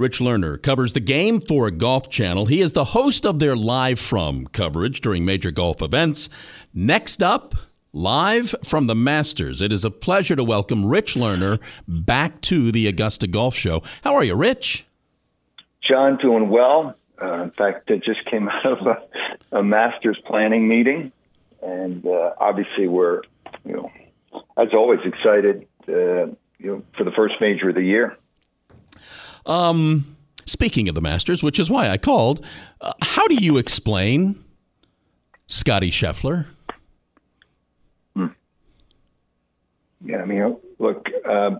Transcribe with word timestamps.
Rich 0.00 0.20
Lerner 0.20 0.60
covers 0.60 0.94
the 0.94 1.00
game 1.00 1.42
for 1.42 1.66
a 1.66 1.70
Golf 1.70 2.08
Channel. 2.08 2.46
He 2.46 2.62
is 2.62 2.72
the 2.72 2.84
host 2.84 3.26
of 3.26 3.38
their 3.38 3.54
live 3.54 4.00
from 4.00 4.46
coverage 4.46 5.02
during 5.02 5.26
major 5.26 5.50
golf 5.50 5.82
events. 5.82 6.30
Next 6.72 7.22
up, 7.22 7.54
live 7.92 8.54
from 8.64 8.86
the 8.86 8.94
Masters, 8.94 9.60
it 9.60 9.74
is 9.74 9.84
a 9.84 9.90
pleasure 9.90 10.34
to 10.34 10.42
welcome 10.42 10.86
Rich 10.86 11.16
Lerner 11.16 11.62
back 11.86 12.40
to 12.40 12.72
the 12.72 12.86
Augusta 12.86 13.26
Golf 13.26 13.54
Show. 13.54 13.82
How 14.02 14.14
are 14.14 14.24
you, 14.24 14.34
Rich? 14.36 14.86
John, 15.86 16.16
doing 16.16 16.48
well. 16.48 16.94
Uh, 17.20 17.42
in 17.42 17.50
fact, 17.50 17.90
I 17.90 17.96
just 17.96 18.24
came 18.24 18.48
out 18.64 18.64
of 18.64 18.86
a, 18.86 19.58
a 19.58 19.62
Masters 19.62 20.18
planning 20.24 20.66
meeting, 20.66 21.12
and 21.62 22.06
uh, 22.06 22.32
obviously 22.38 22.88
we're, 22.88 23.20
you 23.66 23.74
know, 23.74 23.92
as 24.56 24.68
always, 24.72 25.00
excited, 25.04 25.68
uh, 25.86 26.24
you 26.58 26.70
know, 26.70 26.82
for 26.96 27.04
the 27.04 27.12
first 27.12 27.34
major 27.42 27.68
of 27.68 27.74
the 27.74 27.84
year. 27.84 28.16
Um, 29.50 30.16
speaking 30.46 30.88
of 30.88 30.94
the 30.94 31.00
Masters, 31.00 31.42
which 31.42 31.58
is 31.58 31.68
why 31.68 31.88
I 31.88 31.98
called, 31.98 32.46
uh, 32.80 32.92
how 33.02 33.26
do 33.26 33.34
you 33.34 33.58
explain 33.58 34.36
Scotty 35.48 35.90
Scheffler? 35.90 36.46
Hmm. 38.14 38.26
Yeah, 40.04 40.18
I 40.18 40.24
mean, 40.24 40.56
look, 40.78 41.08
uh, 41.28 41.56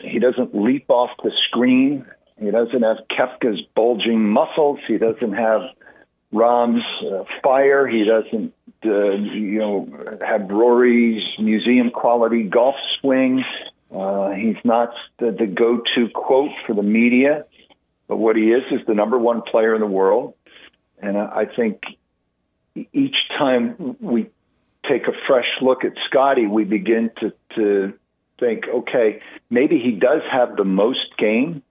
he 0.00 0.18
doesn't 0.18 0.54
leap 0.54 0.90
off 0.90 1.10
the 1.22 1.32
screen. 1.48 2.04
He 2.38 2.50
doesn't 2.50 2.82
have 2.82 2.98
Koepka's 3.10 3.62
bulging 3.74 4.28
muscles. 4.28 4.80
He 4.86 4.98
doesn't 4.98 5.32
have 5.32 5.62
Rahm's 6.30 6.84
uh, 7.10 7.24
fire. 7.42 7.86
He 7.86 8.04
doesn't, 8.04 8.52
uh, 8.84 9.12
you 9.12 9.58
know, 9.60 10.18
have 10.20 10.50
Rory's 10.50 11.22
museum 11.38 11.90
quality 11.90 12.42
golf 12.42 12.74
swing. 13.00 13.42
Uh, 13.94 14.30
he's 14.30 14.56
not 14.64 14.92
the, 15.18 15.30
the 15.30 15.46
go-to 15.46 16.08
quote 16.12 16.50
for 16.66 16.74
the 16.74 16.82
media, 16.82 17.44
but 18.08 18.16
what 18.16 18.36
he 18.36 18.50
is 18.50 18.62
is 18.72 18.80
the 18.86 18.94
number 18.94 19.18
one 19.18 19.42
player 19.42 19.74
in 19.74 19.80
the 19.80 19.86
world. 19.86 20.34
And 21.00 21.16
I 21.16 21.44
think 21.44 21.82
each 22.92 23.16
time 23.38 23.96
we 24.00 24.30
take 24.88 25.06
a 25.06 25.12
fresh 25.26 25.46
look 25.62 25.84
at 25.84 25.92
Scotty, 26.08 26.46
we 26.46 26.64
begin 26.64 27.10
to, 27.20 27.32
to 27.54 27.94
think, 28.40 28.64
okay, 28.68 29.20
maybe 29.48 29.78
he 29.78 29.92
does 29.92 30.22
have 30.30 30.56
the 30.56 30.64
most 30.64 31.16
game. 31.18 31.62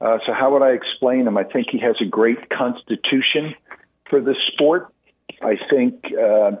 Uh, 0.00 0.18
so 0.26 0.32
how 0.32 0.52
would 0.52 0.62
I 0.62 0.70
explain 0.70 1.26
him? 1.26 1.36
I 1.36 1.44
think 1.44 1.68
he 1.70 1.78
has 1.80 1.96
a 2.00 2.06
great 2.06 2.48
constitution 2.50 3.54
for 4.08 4.20
the 4.20 4.34
sport. 4.52 4.92
I 5.42 5.56
think 5.70 6.04
uh, 6.06 6.52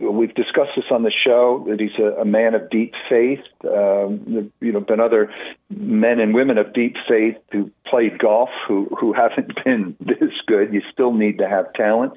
we've 0.00 0.34
discussed 0.34 0.70
this 0.76 0.86
on 0.90 1.02
the 1.02 1.12
show 1.24 1.64
that 1.68 1.80
he's 1.80 1.98
a, 1.98 2.22
a 2.22 2.24
man 2.24 2.54
of 2.54 2.70
deep 2.70 2.94
faith. 3.08 3.40
Um, 3.64 4.52
you 4.60 4.72
know, 4.72 4.80
been 4.80 5.00
other 5.00 5.32
men 5.70 6.20
and 6.20 6.34
women 6.34 6.58
of 6.58 6.72
deep 6.72 6.96
faith 7.08 7.36
who 7.52 7.70
played 7.86 8.18
golf 8.18 8.50
who 8.66 8.88
who 8.98 9.12
haven't 9.12 9.52
been 9.64 9.96
this 10.00 10.32
good. 10.46 10.72
You 10.72 10.82
still 10.92 11.12
need 11.12 11.38
to 11.38 11.48
have 11.48 11.72
talent. 11.74 12.14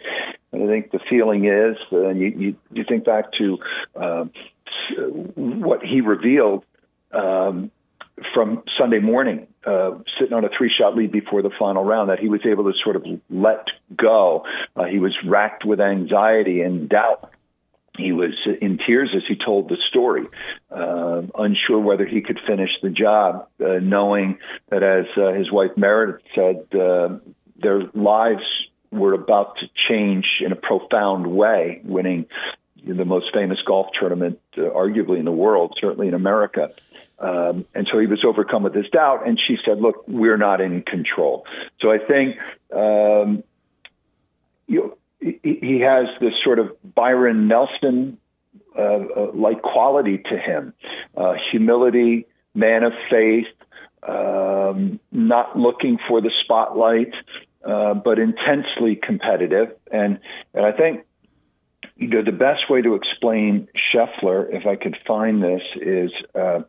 And 0.51 0.63
I 0.63 0.67
think 0.67 0.91
the 0.91 0.99
feeling 1.09 1.45
is, 1.45 1.77
uh, 1.91 2.09
you, 2.09 2.27
you 2.27 2.55
you 2.71 2.83
think 2.87 3.05
back 3.05 3.31
to 3.33 3.57
uh, 3.95 4.25
what 5.35 5.83
he 5.83 6.01
revealed. 6.01 6.63
Um, 7.11 7.71
from 8.33 8.63
Sunday 8.79 8.99
morning, 8.99 9.45
uh, 9.63 9.91
sitting 10.19 10.33
on 10.33 10.43
a 10.43 10.49
three 10.49 10.73
shot 10.75 10.95
lead 10.95 11.11
before 11.11 11.43
the 11.43 11.51
final 11.59 11.83
round, 11.83 12.09
that 12.09 12.17
he 12.17 12.29
was 12.29 12.41
able 12.49 12.63
to 12.63 12.73
sort 12.83 12.95
of 12.95 13.05
let 13.29 13.67
go. 13.95 14.43
Uh, 14.75 14.85
he 14.85 14.97
was 14.97 15.15
racked 15.23 15.63
with 15.65 15.79
anxiety 15.79 16.61
and 16.61 16.89
doubt 16.89 17.31
he 17.97 18.11
was 18.11 18.33
in 18.61 18.77
tears 18.77 19.13
as 19.15 19.23
he 19.27 19.35
told 19.35 19.69
the 19.69 19.77
story, 19.89 20.27
uh, 20.71 21.23
unsure 21.37 21.79
whether 21.79 22.05
he 22.05 22.21
could 22.21 22.39
finish 22.45 22.69
the 22.81 22.89
job, 22.89 23.47
uh, 23.59 23.79
knowing 23.81 24.39
that, 24.69 24.83
as 24.83 25.05
uh, 25.17 25.31
his 25.33 25.51
wife 25.51 25.71
Meredith 25.75 26.21
said, 26.35 26.67
uh, 26.79 27.17
their 27.59 27.81
lives 27.93 28.43
were 28.91 29.13
about 29.13 29.57
to 29.57 29.65
change 29.89 30.25
in 30.41 30.51
a 30.51 30.55
profound 30.55 31.27
way, 31.27 31.81
winning 31.83 32.27
the 32.85 33.05
most 33.05 33.33
famous 33.33 33.57
golf 33.65 33.87
tournament, 33.99 34.39
uh, 34.57 34.61
arguably 34.61 35.19
in 35.19 35.25
the 35.25 35.31
world, 35.31 35.77
certainly 35.81 36.07
in 36.07 36.13
America. 36.13 36.69
Um, 37.19 37.65
and 37.73 37.87
so 37.91 37.97
he 37.99 38.05
was 38.05 38.23
overcome 38.23 38.63
with 38.63 38.73
this 38.73 38.87
doubt, 38.91 39.27
and 39.27 39.39
she 39.39 39.57
said, 39.65 39.81
"Look, 39.81 40.07
we're 40.07 40.37
not 40.37 40.61
in 40.61 40.83
control." 40.83 41.45
So 41.81 41.91
I 41.91 41.97
think 41.97 42.37
um, 42.71 43.43
you. 44.67 44.79
Know, 44.79 44.97
he 45.19 45.79
has 45.81 46.07
this 46.19 46.33
sort 46.43 46.59
of 46.59 46.71
Byron 46.95 47.47
Nelson 47.47 48.17
uh, 48.77 48.81
uh, 48.81 49.31
like 49.33 49.61
quality 49.61 50.19
to 50.19 50.37
him 50.37 50.73
uh, 51.15 51.33
humility, 51.51 52.27
man 52.53 52.83
of 52.83 52.93
faith, 53.09 53.47
um, 54.07 54.99
not 55.11 55.57
looking 55.57 55.97
for 56.07 56.21
the 56.21 56.31
spotlight, 56.43 57.13
uh, 57.65 57.95
but 57.95 58.19
intensely 58.19 58.95
competitive. 58.95 59.75
And, 59.91 60.19
and 60.53 60.65
I 60.65 60.71
think 60.71 61.05
you 61.95 62.07
know, 62.07 62.23
the 62.23 62.31
best 62.31 62.69
way 62.69 62.83
to 62.83 62.93
explain 62.93 63.67
Scheffler, 63.75 64.47
if 64.53 64.67
I 64.67 64.75
could 64.75 64.95
find 65.07 65.41
this, 65.41 65.63
is 65.81 66.11
uh, 66.35 66.59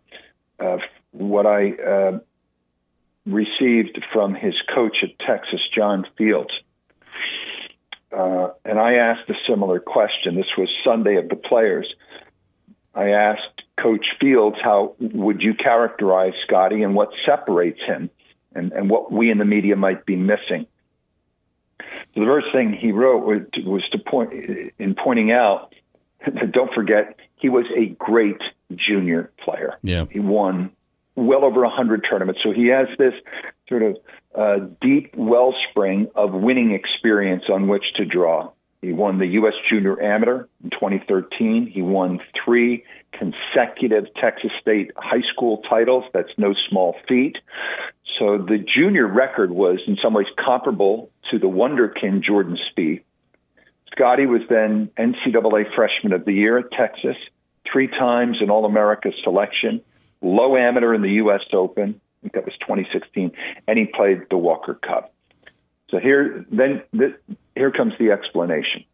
uh, 0.59 0.79
what 1.11 1.47
I 1.47 2.21
received 3.27 4.03
from 4.15 4.35
his 4.35 4.55
coach 4.75 4.97
at 5.03 5.19
Texas, 5.19 5.61
John 5.75 6.07
Fields 6.17 6.55
uh, 8.17 8.49
and 8.65 8.79
I 8.79 8.95
asked 8.95 9.29
a 9.29 9.35
similar 9.49 9.81
question. 9.81 10.37
This 10.37 10.47
was 10.57 10.69
Sunday 10.85 11.17
of 11.17 11.29
the 11.29 11.37
players. 11.37 11.87
I 12.95 13.11
asked 13.11 13.63
Coach 13.81 14.07
Fields, 14.21 14.57
how 14.63 14.95
would 14.99 15.41
you 15.41 15.55
characterize 15.55 16.33
Scotty 16.47 16.83
and 16.83 16.95
what 16.95 17.11
separates 17.27 17.81
him 17.87 18.11
and, 18.55 18.73
and 18.73 18.91
what 18.91 19.13
we 19.13 19.31
in 19.31 19.39
the 19.39 19.45
media 19.45 19.77
might 19.77 20.05
be 20.07 20.17
missing? 20.17 20.67
So 22.15 22.21
the 22.21 22.27
first 22.27 22.49
thing 22.53 22.73
he 22.73 22.93
wrote 22.93 23.25
was, 23.25 23.43
was 23.65 23.89
to 23.93 23.99
point 23.99 24.33
in 24.79 24.95
pointing 24.95 25.31
out 25.31 25.75
that 26.25 26.53
don't 26.53 26.73
forget 26.75 27.17
he 27.37 27.49
was 27.49 27.67
a 27.77 27.87
great 27.87 28.41
junior 28.75 29.31
player. 29.45 29.79
Yeah. 29.83 30.07
He 30.11 30.21
won 30.21 30.73
well 31.15 31.45
over 31.45 31.63
100 31.63 32.07
tournaments. 32.09 32.41
So 32.43 32.53
he 32.53 32.69
has 32.69 32.89
this 32.99 33.15
sort 33.69 33.83
of 33.83 33.97
uh, 34.39 34.59
deep 34.81 35.15
wellspring 35.17 36.09
of 36.15 36.33
winning 36.33 36.73
experience 36.73 37.45
on 37.53 37.67
which 37.67 37.85
to 37.97 38.05
draw. 38.05 38.51
He 38.81 38.93
won 38.93 39.19
the 39.19 39.27
U.S. 39.27 39.55
Junior 39.69 40.01
Amateur 40.01 40.47
in 40.63 40.71
2013. 40.71 41.67
He 41.67 41.83
won 41.83 42.21
three 42.45 42.85
consecutive 43.13 44.05
Texas 44.15 44.53
State 44.61 44.93
high 44.97 45.23
school 45.33 45.63
titles. 45.69 46.05
That's 46.15 46.31
no 46.37 46.55
small 46.69 46.95
feat. 47.09 47.39
So 48.19 48.39
the 48.39 48.59
junior 48.59 49.09
record 49.09 49.51
was 49.51 49.81
in 49.89 49.97
some 50.01 50.15
ways 50.15 50.27
comparable 50.39 51.11
to 51.33 51.41
the 51.41 51.49
wonderkin 51.49 52.23
Jordan 52.23 52.57
Spieth. 52.71 53.03
Scotty 53.91 54.27
was 54.27 54.43
then 54.49 54.91
NCAA 54.97 55.75
Freshman 55.75 56.13
of 56.13 56.25
the 56.25 56.33
Year 56.33 56.59
at 56.59 56.71
Texas, 56.71 57.17
three 57.71 57.89
times 57.89 58.37
an 58.41 58.51
All 58.51 58.65
America 58.65 59.11
selection, 59.25 59.81
low 60.23 60.57
amateur 60.57 60.95
in 60.95 61.03
the 61.03 61.13
U.S. 61.15 61.41
Open. 61.53 62.01
Think 62.23 62.35
that 62.35 62.45
was 62.45 62.55
2016, 62.61 63.33
and 63.67 63.79
he 63.79 63.87
played 63.87 64.23
the 64.31 64.37
Walker 64.37 64.75
Cup. 64.75 65.13
So 65.91 65.99
here, 65.99 66.45
then, 66.51 66.83
this, 66.93 67.13
here 67.55 67.71
comes 67.71 67.95
the 67.99 68.11
explanation. 68.11 68.85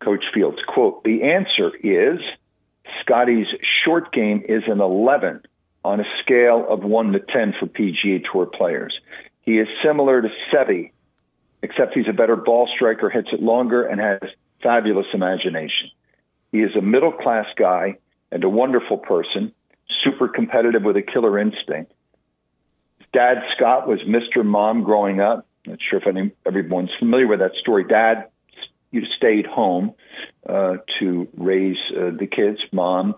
Coach 0.00 0.24
Fields 0.34 0.58
quote: 0.66 1.04
"The 1.04 1.22
answer 1.22 1.70
is 1.82 2.20
Scotty's 3.00 3.46
short 3.84 4.12
game 4.12 4.44
is 4.48 4.62
an 4.66 4.80
11 4.80 5.42
on 5.84 6.00
a 6.00 6.04
scale 6.22 6.66
of 6.68 6.84
one 6.84 7.12
to 7.12 7.20
10 7.20 7.54
for 7.58 7.66
PGA 7.66 8.22
Tour 8.30 8.46
players. 8.46 8.98
He 9.42 9.58
is 9.58 9.68
similar 9.82 10.20
to 10.20 10.28
Seve, 10.52 10.90
except 11.62 11.94
he's 11.94 12.08
a 12.08 12.12
better 12.12 12.36
ball 12.36 12.68
striker, 12.74 13.08
hits 13.08 13.28
it 13.32 13.42
longer, 13.42 13.84
and 13.84 14.00
has 14.00 14.20
fabulous 14.62 15.06
imagination. 15.14 15.90
He 16.52 16.58
is 16.58 16.74
a 16.76 16.82
middle 16.82 17.12
class 17.12 17.46
guy 17.56 17.96
and 18.30 18.44
a 18.44 18.48
wonderful 18.48 18.98
person 18.98 19.52
super 20.04 20.28
competitive 20.28 20.82
with 20.82 20.96
a 20.96 21.02
killer 21.02 21.38
instinct. 21.38 21.92
Dad 23.12 23.38
Scott 23.56 23.88
was 23.88 24.00
Mr. 24.00 24.44
Mom 24.44 24.82
growing 24.82 25.20
up. 25.20 25.46
Not 25.66 25.78
sure 25.88 25.98
if 25.98 26.06
any, 26.06 26.32
everyone's 26.46 26.90
familiar 26.98 27.26
with 27.26 27.40
that 27.40 27.52
story. 27.60 27.84
Dad 27.84 28.28
you 28.90 29.04
stayed 29.16 29.46
home 29.46 29.94
uh, 30.48 30.76
to 30.98 31.28
raise 31.36 31.76
uh, 31.90 32.10
the 32.18 32.26
kids. 32.26 32.58
Mom 32.72 33.14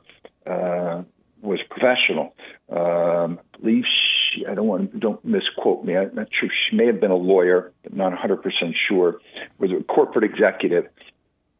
uh, 0.46 1.02
was 1.42 1.60
professional. 1.70 2.34
Um, 2.68 3.38
I 3.54 3.58
believe 3.58 3.84
she, 4.32 4.46
I 4.46 4.54
don't 4.54 4.66
want 4.66 4.98
don't 4.98 5.24
misquote 5.24 5.84
me. 5.84 5.96
I'm 5.96 6.14
not 6.14 6.28
sure. 6.32 6.48
She 6.48 6.76
may 6.76 6.86
have 6.86 7.00
been 7.00 7.10
a 7.10 7.16
lawyer, 7.16 7.72
but 7.82 7.94
not 7.94 8.10
100 8.10 8.42
percent 8.42 8.74
sure. 8.88 9.20
Was 9.58 9.70
a 9.72 9.82
corporate 9.84 10.24
executive, 10.24 10.86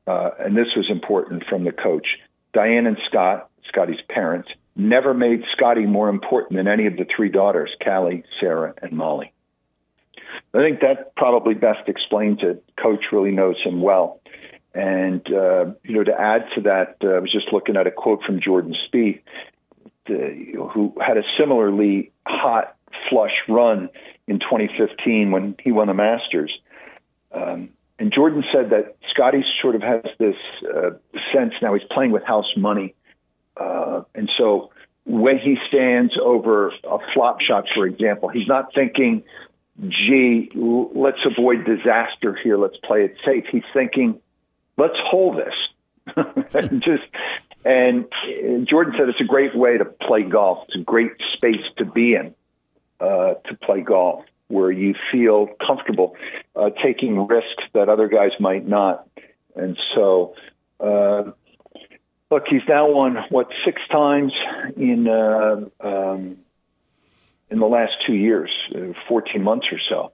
uh, 0.07 0.31
and 0.39 0.57
this 0.57 0.69
was 0.77 0.89
important 0.91 1.45
from 1.49 1.65
the 1.65 1.73
coach. 1.73 2.07
Diane 2.53 2.87
and 2.87 2.99
Scott, 3.09 3.49
Scotty's 3.69 4.01
parents, 4.09 4.49
never 4.81 5.15
made 5.15 5.43
Scotty 5.53 5.87
more 5.87 6.09
important 6.09 6.57
than 6.57 6.69
any 6.69 6.87
of 6.87 6.97
the 6.97 7.07
three 7.15 7.29
daughters, 7.29 7.71
Callie, 7.85 8.25
Sarah, 8.41 8.75
and 8.83 8.93
Molly. 8.93 9.33
I 10.55 10.59
think 10.59 10.81
that 10.81 11.15
probably 11.17 11.55
best 11.55 11.89
explains 11.89 12.41
it. 12.43 12.65
Coach 12.81 13.05
really 13.13 13.31
knows 13.31 13.57
him 13.63 13.81
well. 13.81 14.21
And, 14.75 15.27
uh, 15.27 15.73
you 15.83 15.95
know, 15.97 16.05
to 16.05 16.19
add 16.19 16.47
to 16.55 16.63
that, 16.63 16.97
uh, 17.03 17.17
I 17.17 17.19
was 17.19 17.33
just 17.33 17.53
looking 17.53 17.77
at 17.77 17.87
a 17.87 17.91
quote 17.91 18.23
from 18.25 18.41
Jordan 18.41 18.75
Spieth, 18.87 19.21
uh, 20.09 20.69
who 20.73 20.95
had 21.01 21.17
a 21.17 21.23
similarly 21.39 22.13
hot 22.27 22.77
flush 23.09 23.35
run 23.49 23.89
in 24.27 24.39
2015 24.39 25.31
when 25.31 25.57
he 25.63 25.73
won 25.73 25.89
the 25.89 25.95
Masters. 25.95 26.53
Um, 27.33 27.71
and 27.99 28.13
Jordan 28.13 28.45
said 28.53 28.71
that 28.71 28.97
Scotty 29.11 29.45
sort 29.61 29.75
of 29.75 29.83
has 29.83 30.03
this 30.19 30.37
uh, 30.65 30.91
sense 31.35 31.55
now 31.61 31.75
he's 31.75 31.87
playing 31.91 32.13
with 32.13 32.25
house 32.25 32.51
money. 32.57 32.95
Uh, 33.61 34.03
and 34.15 34.31
so 34.39 34.71
when 35.05 35.39
he 35.39 35.57
stands 35.69 36.13
over 36.23 36.69
a 36.69 36.99
flop 37.15 37.41
shot, 37.41 37.65
for 37.75 37.87
example, 37.87 38.29
he's 38.29 38.49
not 38.49 38.73
thinking, 38.75 39.23
gee, 39.89 40.51
let's 40.55 41.19
avoid 41.25 41.65
disaster 41.65 42.39
here, 42.43 42.57
let's 42.57 42.77
play 42.85 43.05
it 43.05 43.17
safe. 43.25 43.45
He's 43.51 43.65
thinking, 43.75 44.21
let's 44.77 44.97
hold 44.99 45.39
this. 45.39 45.55
just 46.81 47.03
and 47.65 48.07
Jordan 48.69 48.95
said 48.97 49.09
it's 49.09 49.21
a 49.21 49.25
great 49.25 49.55
way 49.55 49.77
to 49.77 49.85
play 49.85 50.23
golf. 50.23 50.65
It's 50.69 50.77
a 50.77 50.85
great 50.85 51.13
space 51.35 51.65
to 51.77 51.85
be 51.85 52.15
in 52.15 52.35
uh, 53.01 53.35
to 53.35 53.55
play 53.63 53.83
golf, 53.83 54.25
where 54.49 54.71
you 54.71 54.95
feel 55.13 55.49
comfortable 55.65 56.17
uh, 56.57 56.71
taking 56.83 57.27
risks 57.27 57.65
that 57.75 57.89
other 57.89 58.09
guys 58.09 58.31
might 58.41 58.67
not. 58.67 59.07
And 59.55 59.79
so, 59.95 60.35
uh, 60.79 61.33
look, 62.31 62.45
he's 62.49 62.63
now 62.69 62.91
won 62.91 63.17
what 63.31 63.49
six 63.65 63.81
times 63.91 64.33
in 64.77 65.09
uh, 65.09 65.65
um, 65.81 66.39
in 67.51 67.59
the 67.59 67.67
last 67.67 67.93
two 68.07 68.15
years, 68.15 68.51
uh, 68.75 68.93
fourteen 69.09 69.43
months 69.43 69.67
or 69.73 69.79
so, 69.89 70.13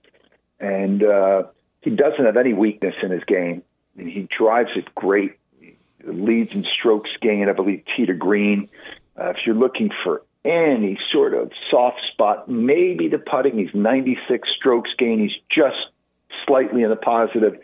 and 0.59 1.03
uh, 1.03 1.45
he 1.83 1.91
doesn't 1.91 2.25
have 2.25 2.37
any 2.37 2.53
weakness 2.53 2.95
in 3.03 3.11
his 3.11 3.25
game. 3.25 3.63
I 3.95 4.03
mean, 4.03 4.11
he 4.11 4.29
drives 4.37 4.71
it 4.77 4.95
great. 4.95 5.39
leads 6.05 6.53
in 6.53 6.65
strokes 6.65 7.11
gained, 7.21 7.49
I 7.51 7.53
believe, 7.53 7.85
tee 7.97 8.07
to 8.07 8.15
green. 8.15 8.69
Uh, 9.19 9.31
if 9.31 9.39
you're 9.47 9.55
looking 9.55 9.91
for 10.05 10.23
any 10.45 10.99
sort 11.13 11.35
of 11.35 11.51
soft 11.71 12.01
spot, 12.13 12.49
maybe 12.49 13.09
the 13.09 13.19
putting, 13.19 13.59
he's 13.59 13.75
96 13.75 14.49
strokes 14.57 14.91
gained. 14.99 15.21
He's 15.21 15.39
just 15.51 15.77
slightly 16.47 16.83
in 16.83 16.91
the 16.91 16.97
positive 16.97 17.59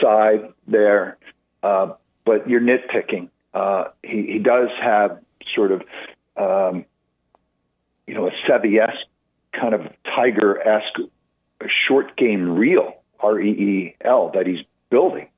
side 0.00 0.52
there. 0.66 1.16
Uh, 1.62 1.94
but 2.24 2.48
you're 2.48 2.60
nitpicking. 2.60 3.28
Uh, 3.52 3.84
he, 4.02 4.26
he 4.32 4.38
does 4.38 4.68
have 4.80 5.18
sort 5.54 5.72
of, 5.72 5.82
um, 6.36 6.84
you 8.06 8.14
know, 8.14 8.28
a 8.28 8.30
Seve 8.48 8.80
esque 8.80 9.06
kind 9.52 9.74
of 9.74 9.82
Tiger 10.04 10.60
esque 10.66 11.00
short 11.88 12.16
game 12.16 12.56
reel, 12.56 13.02
R 13.18 13.40
E 13.40 13.50
E 13.50 13.96
L, 14.02 14.30
that 14.34 14.46
he's 14.46 14.64
building 14.90 15.28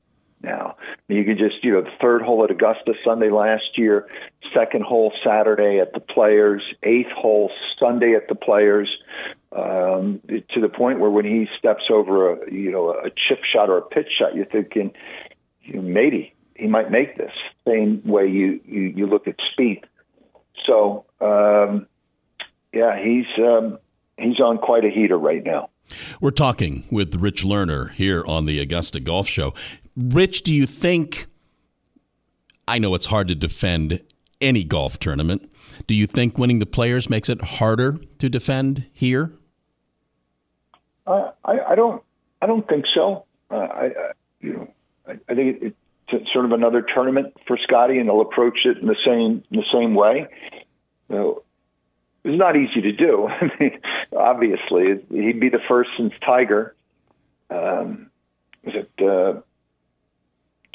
now. 0.43 0.77
You 1.09 1.25
could 1.25 1.39
just, 1.39 1.63
you 1.65 1.73
know, 1.73 1.83
the 1.83 1.91
third 2.01 2.23
hole 2.23 2.45
at 2.45 2.51
Augusta 2.51 2.95
Sunday 3.05 3.31
last 3.31 3.77
year, 3.77 4.09
second 4.55 4.85
hole 4.85 5.13
Saturday 5.25 5.79
at 5.81 5.93
the 5.93 6.01
Players, 6.01 6.63
eighth 6.83 7.11
hole 7.11 7.51
Sunday 7.79 8.15
at 8.15 8.29
the 8.29 8.35
Players, 8.35 8.89
um, 9.53 10.21
to 10.29 10.61
the 10.61 10.69
point 10.69 11.01
where 11.01 11.11
when 11.11 11.25
he 11.25 11.47
steps 11.59 11.85
over 11.91 12.33
a, 12.33 12.53
you 12.53 12.71
know, 12.71 12.91
a 12.91 13.11
chip 13.11 13.43
shot 13.45 13.69
or 13.69 13.79
a 13.79 13.83
pitch 13.83 14.09
shot, 14.19 14.35
you're 14.35 14.47
thinking, 14.47 14.93
you 15.63 15.75
know, 15.75 15.83
maybe 15.83 16.35
he 16.57 16.67
might 16.67 16.91
make 16.91 17.17
this. 17.17 17.33
Same 17.67 18.03
way 18.05 18.29
you 18.29 18.61
you, 18.65 18.81
you 18.81 19.07
look 19.07 19.27
at 19.29 19.37
Spieth. 19.39 19.85
So 20.67 21.05
um, 21.21 21.87
yeah, 22.73 22.99
he's 23.03 23.27
um, 23.39 23.79
he's 24.19 24.41
on 24.41 24.59
quite 24.59 24.85
a 24.85 24.91
heater 24.91 25.19
right 25.19 25.45
now. 25.45 25.71
We're 26.21 26.31
talking 26.31 26.85
with 26.91 27.15
Rich 27.17 27.45
Lerner 27.45 27.91
here 27.91 28.25
on 28.27 28.47
the 28.47 28.61
Augusta 28.61 29.01
Golf 29.01 29.29
Show. 29.29 29.55
Rich, 29.97 30.43
do 30.43 30.53
you 30.53 30.67
think? 30.67 31.27
I 32.67 32.79
know 32.79 32.95
it's 32.95 33.07
hard 33.07 33.29
to 33.29 33.35
defend 33.35 34.03
any 34.41 34.65
golf 34.65 34.99
tournament. 34.99 35.51
Do 35.87 35.95
you 35.95 36.07
think 36.07 36.39
winning 36.39 36.59
the 36.59 36.67
players 36.67 37.11
makes 37.11 37.29
it 37.29 37.43
harder 37.43 37.99
to 38.19 38.29
defend 38.29 38.87
here? 38.93 39.33
Uh, 41.07 41.33
I, 41.45 41.59
I, 41.71 41.75
don't. 41.75 42.03
I 42.41 42.47
don't 42.47 42.67
think 42.69 42.85
so. 42.95 43.25
Uh, 43.51 43.57
I, 43.57 43.85
I, 43.85 44.13
you 44.41 44.53
know, 44.55 44.69
I, 45.07 45.13
I 45.29 45.35
think 45.35 45.57
it, 45.57 45.67
it's 45.67 45.77
sort 46.33 46.45
of 46.45 46.53
another 46.53 46.83
tournament 46.83 47.35
for 47.47 47.57
Scotty, 47.57 47.99
and 47.99 48.09
he'll 48.09 48.21
approach 48.21 48.61
it 48.65 48.79
in 48.79 48.87
the 48.87 48.97
same 49.05 49.45
in 49.51 49.59
the 49.59 49.65
same 49.73 49.95
way. 49.95 50.27
Know, 51.09 51.43
it's 52.25 52.39
not 52.39 52.57
easy 52.57 52.81
to 52.83 52.93
do. 52.93 53.27
I 53.29 53.51
mean, 53.59 53.81
obviously, 54.17 55.01
he'd 55.11 55.41
be 55.41 55.49
the 55.49 55.61
first 55.69 55.91
since 55.97 56.13
Tiger. 56.25 56.75
Um, 57.51 58.11
was 58.65 58.75
it 58.77 59.05
uh, 59.05 59.41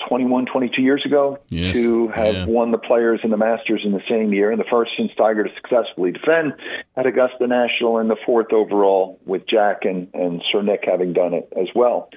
21, 0.07 0.45
22 0.45 0.81
years 0.81 1.03
ago 1.05 1.39
yes. 1.49 1.75
to 1.75 2.09
have 2.09 2.35
yeah. 2.35 2.45
won 2.45 2.71
the 2.71 2.77
Players 2.77 3.21
and 3.23 3.33
the 3.33 3.37
Masters 3.37 3.81
in 3.83 3.93
the 3.93 4.01
same 4.09 4.33
year, 4.33 4.51
and 4.51 4.59
the 4.59 4.65
first 4.69 4.91
since 4.97 5.11
Tiger 5.17 5.43
to 5.43 5.49
successfully 5.55 6.11
defend 6.11 6.53
at 6.95 7.05
Augusta 7.05 7.47
National, 7.47 7.97
and 7.97 8.09
the 8.09 8.17
fourth 8.25 8.53
overall 8.53 9.19
with 9.25 9.47
Jack 9.47 9.85
and, 9.85 10.09
and 10.13 10.43
Sir 10.51 10.61
Nick 10.61 10.83
having 10.85 11.13
done 11.13 11.33
it 11.33 11.51
as 11.59 11.67
well. 11.73 12.09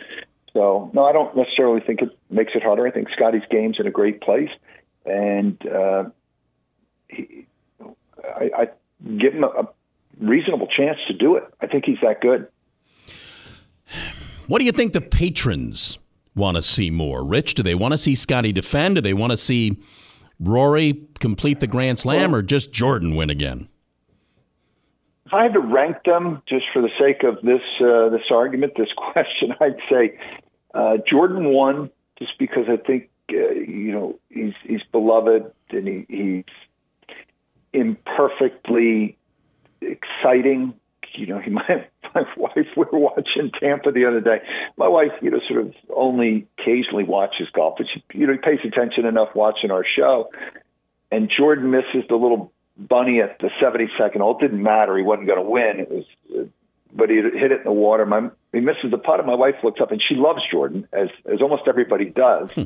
So, 0.52 0.90
no, 0.92 1.04
I 1.04 1.12
don't 1.12 1.36
necessarily 1.36 1.80
think 1.80 2.02
it 2.02 2.10
makes 2.28 2.52
it 2.54 2.62
harder. 2.62 2.86
I 2.86 2.90
think 2.90 3.08
Scotty's 3.10 3.42
game's 3.50 3.78
in 3.78 3.86
a 3.86 3.90
great 3.90 4.20
place, 4.20 4.50
and 5.06 5.56
uh, 5.66 6.04
he, 7.08 7.46
I, 8.24 8.50
I 8.56 8.68
give 9.18 9.32
him 9.32 9.44
a, 9.44 9.48
a 9.48 9.68
reasonable 10.20 10.66
chance 10.66 10.98
to 11.08 11.14
do 11.14 11.36
it. 11.36 11.44
I 11.60 11.66
think 11.66 11.84
he's 11.84 11.98
that 12.02 12.20
good. 12.20 12.48
What 14.48 14.58
do 14.58 14.64
you 14.64 14.72
think 14.72 14.92
the 14.92 15.00
patrons 15.00 15.98
want 16.34 16.56
to 16.56 16.62
see 16.62 16.90
more? 16.90 17.24
Rich, 17.24 17.54
do 17.54 17.62
they 17.62 17.74
want 17.74 17.92
to 17.92 17.98
see 17.98 18.14
Scotty 18.14 18.52
defend? 18.52 18.96
Do 18.96 19.00
they 19.00 19.14
want 19.14 19.30
to 19.30 19.36
see 19.36 19.80
Rory 20.40 21.06
complete 21.20 21.60
the 21.60 21.66
Grand 21.66 21.98
Slam 21.98 22.34
or 22.34 22.42
just 22.42 22.72
Jordan 22.72 23.14
win 23.14 23.30
again? 23.30 23.68
If 25.30 25.34
I 25.34 25.44
had 25.44 25.52
to 25.52 25.60
rank 25.60 25.98
them 26.04 26.42
just 26.48 26.64
for 26.72 26.82
the 26.82 26.90
sake 26.98 27.22
of 27.22 27.36
this 27.42 27.62
uh, 27.80 28.08
this 28.08 28.32
argument, 28.32 28.72
this 28.76 28.88
question, 28.96 29.54
I'd 29.60 29.78
say 29.88 30.18
uh, 30.74 30.96
Jordan 31.08 31.52
won 31.52 31.88
just 32.18 32.36
because 32.36 32.64
I 32.68 32.76
think 32.76 33.10
uh, 33.30 33.50
you 33.52 33.92
know 33.92 34.18
he's 34.28 34.54
he's 34.64 34.82
beloved 34.90 35.52
and 35.70 35.86
he, 35.86 36.04
he's 36.08 36.44
imperfectly 37.72 39.16
exciting. 39.80 40.74
You 41.12 41.26
know, 41.28 41.38
he, 41.38 41.50
my 41.50 41.86
my 42.12 42.22
wife 42.36 42.66
we 42.76 42.84
were 42.90 42.98
watching 42.98 43.52
Tampa 43.60 43.92
the 43.92 44.06
other 44.06 44.20
day. 44.20 44.38
My 44.76 44.88
wife, 44.88 45.12
you 45.22 45.30
know, 45.30 45.38
sort 45.48 45.60
of 45.60 45.74
only 45.94 46.48
occasionally 46.58 47.04
watches 47.04 47.46
golf, 47.52 47.74
but 47.78 47.86
she 47.94 48.02
you 48.18 48.26
know 48.26 48.36
pays 48.36 48.58
attention 48.64 49.06
enough 49.06 49.28
watching 49.36 49.70
our 49.70 49.84
show. 49.84 50.30
And 51.12 51.30
Jordan 51.30 51.70
misses 51.70 52.02
the 52.08 52.16
little 52.16 52.52
bunny 52.88 53.20
at 53.20 53.38
the 53.38 53.50
72nd 53.62 54.18
hole. 54.18 54.36
It 54.38 54.42
didn't 54.42 54.62
matter; 54.62 54.96
he 54.96 55.02
wasn't 55.02 55.28
going 55.28 55.42
to 55.42 55.50
win. 55.50 55.80
It 55.80 55.90
was, 55.90 56.48
but 56.92 57.10
he 57.10 57.16
hit 57.16 57.52
it 57.52 57.58
in 57.58 57.64
the 57.64 57.72
water. 57.72 58.06
My 58.06 58.30
he 58.52 58.60
misses 58.60 58.90
the 58.90 58.98
putt, 58.98 59.20
and 59.20 59.26
my 59.26 59.34
wife 59.34 59.56
looks 59.62 59.80
up, 59.80 59.92
and 59.92 60.02
she 60.06 60.14
loves 60.14 60.40
Jordan, 60.50 60.88
as 60.92 61.08
as 61.30 61.40
almost 61.40 61.62
everybody 61.68 62.06
does. 62.06 62.52
Hmm. 62.52 62.64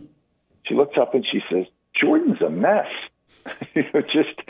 she 0.64 0.74
looks 0.74 0.96
up 0.98 1.14
and 1.14 1.24
she 1.30 1.40
says, 1.50 1.66
"Jordan's 2.00 2.40
a 2.40 2.50
mess." 2.50 2.88
you 3.74 3.84
know, 3.92 4.00
just 4.00 4.40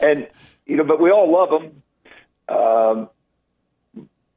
and 0.00 0.28
you 0.66 0.76
know, 0.76 0.84
but 0.84 1.00
we 1.00 1.10
all 1.10 1.30
love 1.30 1.62
him. 1.62 1.82
Um, 2.46 3.08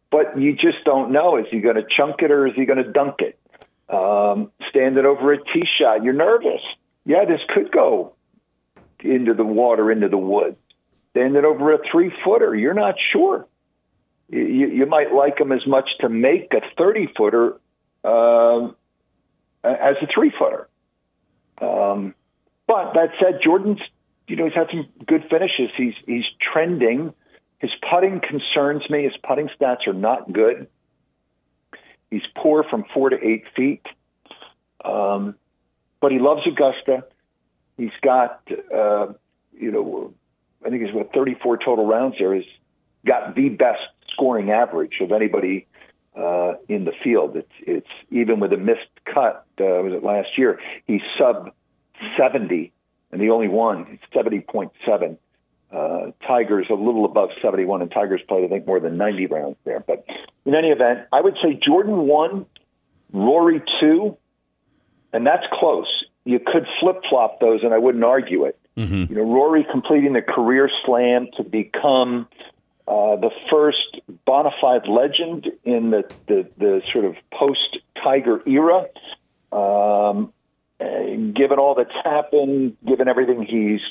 but 0.10 0.40
you 0.40 0.54
just 0.54 0.84
don't 0.86 1.12
know. 1.12 1.38
Is 1.38 1.46
he 1.52 1.60
going 1.60 1.76
to 1.76 1.86
chunk 1.96 2.22
it 2.22 2.32
or 2.32 2.48
is 2.48 2.56
he 2.56 2.66
going 2.66 2.84
to 2.84 2.92
dunk 2.92 3.16
it? 3.20 3.40
Um, 3.90 4.52
standing 4.70 5.06
over 5.06 5.34
a 5.34 5.38
tee 5.38 5.66
shot, 5.80 6.04
you're 6.04 6.14
nervous. 6.14 6.62
Yeah, 7.06 7.26
this 7.26 7.40
could 7.54 7.72
go 7.72 8.14
into 9.00 9.34
the 9.34 9.46
water, 9.46 9.92
into 9.92 10.10
the 10.10 10.18
woods. 10.18 10.58
Standing 11.18 11.46
over 11.46 11.74
a 11.74 11.80
three 11.92 12.12
footer, 12.24 12.56
you're 12.56 12.74
not 12.74 12.96
sure. 13.12 13.48
You, 14.30 14.68
you 14.68 14.86
might 14.86 15.14
like 15.14 15.40
him 15.40 15.52
as 15.52 15.66
much 15.66 15.90
to 16.02 16.10
make 16.10 16.54
a 16.54 16.62
30 16.78 17.10
footer 17.18 17.60
um, 18.04 18.76
as 19.64 19.96
a 20.02 20.08
three 20.14 20.32
footer. 20.38 20.70
Um, 21.60 22.14
but 22.68 22.94
that 22.94 23.10
said, 23.20 23.40
Jordan's 23.44 23.80
you 24.28 24.36
know, 24.36 24.46
he's 24.46 24.54
had 24.54 24.68
some 24.70 24.88
good 25.06 25.24
finishes. 25.30 25.70
He's 25.78 25.94
he's 26.06 26.26
trending. 26.52 27.14
His 27.60 27.72
putting 27.90 28.20
concerns 28.20 28.88
me. 28.90 29.04
His 29.04 29.14
putting 29.26 29.50
stats 29.60 29.88
are 29.88 29.94
not 29.94 30.32
good. 30.32 30.68
He's 32.12 32.24
poor 32.36 32.64
from 32.64 32.86
four 32.94 33.10
to 33.10 33.18
eight 33.26 33.46
feet. 33.56 33.86
Um, 34.84 35.36
but 36.02 36.12
he 36.12 36.20
loves 36.20 36.42
Augusta. 36.46 37.06
He's 37.78 37.92
got, 38.02 38.42
uh, 38.74 39.14
you 39.58 39.72
know, 39.72 40.14
I 40.66 40.70
think 40.70 40.84
he's 40.84 40.94
what 40.94 41.14
34 41.14 41.58
total 41.58 41.86
rounds 41.86 42.16
there. 42.20 42.34
He's 42.34 42.46
got 43.06 43.36
the 43.36 43.50
best 43.50 43.82
scoring 44.12 44.52
average 44.52 45.00
of 45.02 45.12
anybody 45.12 45.68
uh, 46.16 46.54
in 46.68 46.86
the 46.86 46.94
field. 47.04 47.36
It's 47.36 47.52
it's 47.60 47.90
even 48.10 48.40
with 48.40 48.54
a 48.54 48.58
missed 48.58 48.90
cut. 49.06 49.46
Uh, 49.60 49.66
was 49.84 49.94
it 49.94 50.04
last 50.04 50.38
year? 50.38 50.60
He's 50.86 51.02
sub 51.18 51.52
70 52.18 52.72
and 53.12 53.22
the 53.22 53.30
only 53.30 53.48
one, 53.48 54.00
70.7. 54.14 55.18
Uh, 55.70 56.12
Tigers 56.26 56.68
a 56.70 56.74
little 56.74 57.06
above 57.06 57.30
71, 57.42 57.82
and 57.82 57.92
Tigers 57.92 58.22
played, 58.28 58.46
I 58.46 58.48
think, 58.48 58.66
more 58.66 58.80
than 58.80 58.98
90 58.98 59.26
rounds 59.28 59.58
there. 59.66 59.82
But 59.82 60.06
in 60.46 60.56
any 60.56 60.70
event, 60.70 61.08
I 61.12 61.20
would 61.20 61.36
say 61.44 61.60
Jordan 61.62 62.08
one, 62.08 62.46
Rory 63.12 63.62
two, 63.82 64.18
and 65.12 65.26
that's 65.28 65.46
close. 65.52 65.88
You 66.24 66.40
could 66.40 66.66
flip 66.80 67.02
flop 67.10 67.40
those, 67.40 67.64
and 67.64 67.74
I 67.74 67.78
wouldn't 67.78 68.04
argue 68.04 68.46
it. 68.46 68.58
Mm-hmm. 68.78 69.12
You 69.12 69.16
know, 69.18 69.34
Rory 69.34 69.66
completing 69.70 70.14
the 70.14 70.22
career 70.22 70.70
slam 70.86 71.28
to 71.38 71.44
become 71.44 72.28
uh, 72.88 73.16
the 73.16 73.32
first 73.50 74.00
bona 74.26 74.52
fide 74.62 74.88
legend 74.88 75.52
in 75.64 75.90
the, 75.90 76.04
the, 76.28 76.48
the 76.58 76.82
sort 76.94 77.06
of 77.06 77.16
post 77.34 77.80
Tiger 78.02 78.42
era. 78.48 78.86
Um, 79.52 80.32
given 80.80 81.58
all 81.58 81.76
that's 81.76 81.96
happened, 82.04 82.78
given 82.86 83.08
everything 83.08 83.44
he's 83.44 83.82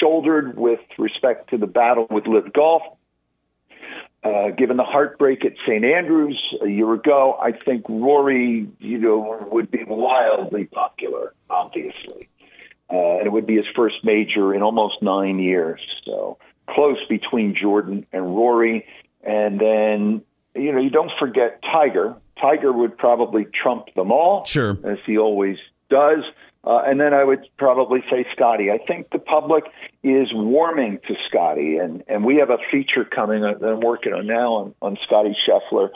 shouldered 0.00 0.56
with 0.56 0.80
respect 0.98 1.50
to 1.50 1.58
the 1.58 1.66
battle 1.66 2.06
with 2.08 2.26
LIV 2.26 2.52
Golf, 2.52 2.82
uh, 4.24 4.50
given 4.50 4.76
the 4.76 4.84
heartbreak 4.84 5.44
at 5.44 5.52
St. 5.66 5.84
Andrews 5.84 6.40
a 6.62 6.68
year 6.68 6.92
ago, 6.94 7.36
I 7.40 7.52
think 7.52 7.84
Rory, 7.88 8.68
you 8.78 8.98
know, 8.98 9.46
would 9.50 9.70
be 9.70 9.84
wildly 9.84 10.64
popular, 10.66 11.34
obviously. 11.50 12.28
Uh, 12.92 13.18
and 13.18 13.26
it 13.26 13.32
would 13.32 13.46
be 13.46 13.56
his 13.56 13.66
first 13.74 14.04
major 14.04 14.54
in 14.54 14.62
almost 14.62 15.02
nine 15.02 15.38
years. 15.38 15.80
So 16.04 16.36
close 16.68 16.98
between 17.08 17.54
Jordan 17.54 18.06
and 18.12 18.36
Rory. 18.36 18.86
And 19.22 19.58
then, 19.58 20.22
you 20.54 20.72
know, 20.72 20.80
you 20.80 20.90
don't 20.90 21.12
forget 21.18 21.62
Tiger. 21.62 22.14
Tiger 22.40 22.72
would 22.72 22.98
probably 22.98 23.46
trump 23.46 23.94
them 23.94 24.12
all, 24.12 24.44
sure, 24.44 24.76
as 24.84 24.98
he 25.06 25.16
always 25.16 25.56
does. 25.88 26.24
Uh, 26.64 26.82
and 26.86 27.00
then 27.00 27.12
I 27.12 27.24
would 27.24 27.48
probably 27.56 28.04
say 28.08 28.24
Scotty. 28.32 28.70
I 28.70 28.78
think 28.78 29.10
the 29.10 29.18
public 29.18 29.64
is 30.04 30.28
warming 30.32 31.00
to 31.08 31.14
Scotty, 31.28 31.76
and, 31.76 32.04
and 32.06 32.24
we 32.24 32.36
have 32.36 32.50
a 32.50 32.58
feature 32.70 33.04
coming 33.04 33.42
that 33.42 33.62
I'm 33.62 33.80
working 33.80 34.12
on 34.12 34.26
now 34.26 34.54
on, 34.54 34.74
on 34.80 34.96
Scotty 35.02 35.36
Scheffler. 35.46 35.90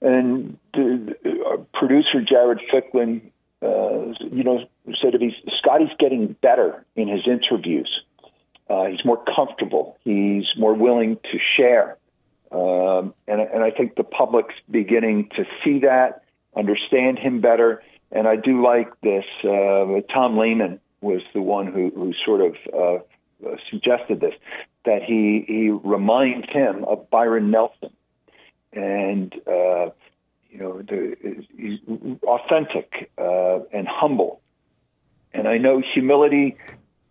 And 0.00 0.58
the, 0.72 1.16
uh, 1.24 1.56
producer 1.78 2.22
Jared 2.22 2.60
Ficklin, 2.70 3.30
uh, 3.62 4.14
you 4.30 4.42
know, 4.42 4.66
said 5.02 5.12
to 5.12 5.18
me, 5.18 5.36
Scotty's 5.66 5.96
getting 5.98 6.36
better 6.40 6.84
in 6.94 7.08
his 7.08 7.26
interviews. 7.26 8.02
Uh, 8.68 8.86
he's 8.86 9.04
more 9.04 9.22
comfortable. 9.34 9.96
He's 10.04 10.44
more 10.56 10.74
willing 10.74 11.16
to 11.16 11.38
share. 11.56 11.96
Um, 12.52 13.14
and, 13.26 13.40
and 13.40 13.62
I 13.62 13.70
think 13.70 13.96
the 13.96 14.04
public's 14.04 14.54
beginning 14.70 15.30
to 15.36 15.44
see 15.64 15.80
that, 15.80 16.22
understand 16.56 17.18
him 17.18 17.40
better 17.40 17.82
and 18.12 18.28
I 18.28 18.36
do 18.36 18.62
like 18.62 18.88
this. 19.00 19.24
Uh, 19.44 20.00
Tom 20.12 20.38
Lehman 20.38 20.80
was 21.00 21.22
the 21.34 21.42
one 21.42 21.72
who, 21.72 21.90
who 21.94 22.12
sort 22.24 22.40
of 22.40 22.56
uh, 22.72 23.56
suggested 23.70 24.20
this 24.20 24.34
that 24.84 25.02
he 25.02 25.44
he 25.46 25.70
reminds 25.70 26.48
him 26.50 26.84
of 26.84 27.10
Byron 27.10 27.50
Nelson, 27.50 27.90
and 28.72 29.34
uh, 29.46 29.90
you 30.50 30.58
know 30.58 30.82
the, 30.82 31.16
he's 31.56 31.80
authentic 32.22 33.10
uh, 33.18 33.58
and 33.72 33.88
humble. 33.88 34.40
And 35.32 35.46
I 35.46 35.58
know 35.58 35.82
humility 35.94 36.56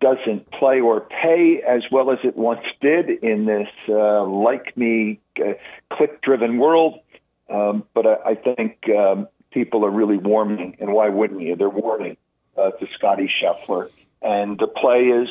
doesn't 0.00 0.50
play 0.50 0.80
or 0.80 1.00
pay 1.00 1.62
as 1.66 1.82
well 1.90 2.10
as 2.10 2.18
it 2.22 2.36
once 2.36 2.64
did 2.80 3.08
in 3.08 3.46
this 3.46 3.68
uh, 3.88 4.24
like 4.24 4.76
me 4.76 5.20
uh, 5.40 5.52
click 5.92 6.20
driven 6.22 6.58
world. 6.58 7.00
Um, 7.48 7.84
but 7.94 8.06
I, 8.06 8.30
I 8.30 8.34
think 8.34 8.88
um, 8.90 9.28
people 9.50 9.84
are 9.84 9.90
really 9.90 10.16
warming, 10.16 10.76
and 10.80 10.92
why 10.92 11.08
wouldn't 11.08 11.40
you? 11.40 11.56
They're 11.56 11.68
warming 11.68 12.16
uh, 12.56 12.72
to 12.72 12.86
Scotty 12.98 13.30
Scheffler, 13.40 13.88
and 14.20 14.58
the 14.58 14.66
play 14.66 15.04
is, 15.04 15.28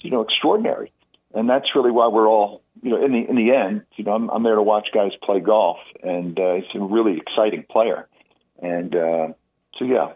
you 0.00 0.10
know, 0.10 0.22
extraordinary, 0.22 0.92
and 1.34 1.50
that's 1.50 1.74
really 1.74 1.90
why 1.90 2.06
we're 2.08 2.28
all, 2.28 2.62
you 2.82 2.90
know, 2.90 3.04
in 3.04 3.12
the 3.12 3.28
in 3.28 3.36
the 3.36 3.52
end, 3.52 3.82
you 3.96 4.04
know, 4.04 4.12
I'm, 4.12 4.30
I'm 4.30 4.42
there 4.44 4.54
to 4.54 4.62
watch 4.62 4.88
guys 4.94 5.10
play 5.22 5.40
golf, 5.40 5.78
and 6.02 6.38
uh, 6.38 6.54
he's 6.54 6.80
a 6.80 6.80
really 6.80 7.18
exciting 7.18 7.64
player, 7.68 8.08
and 8.62 8.94
uh, 8.94 9.28
so 9.78 9.84
yeah. 9.84 10.12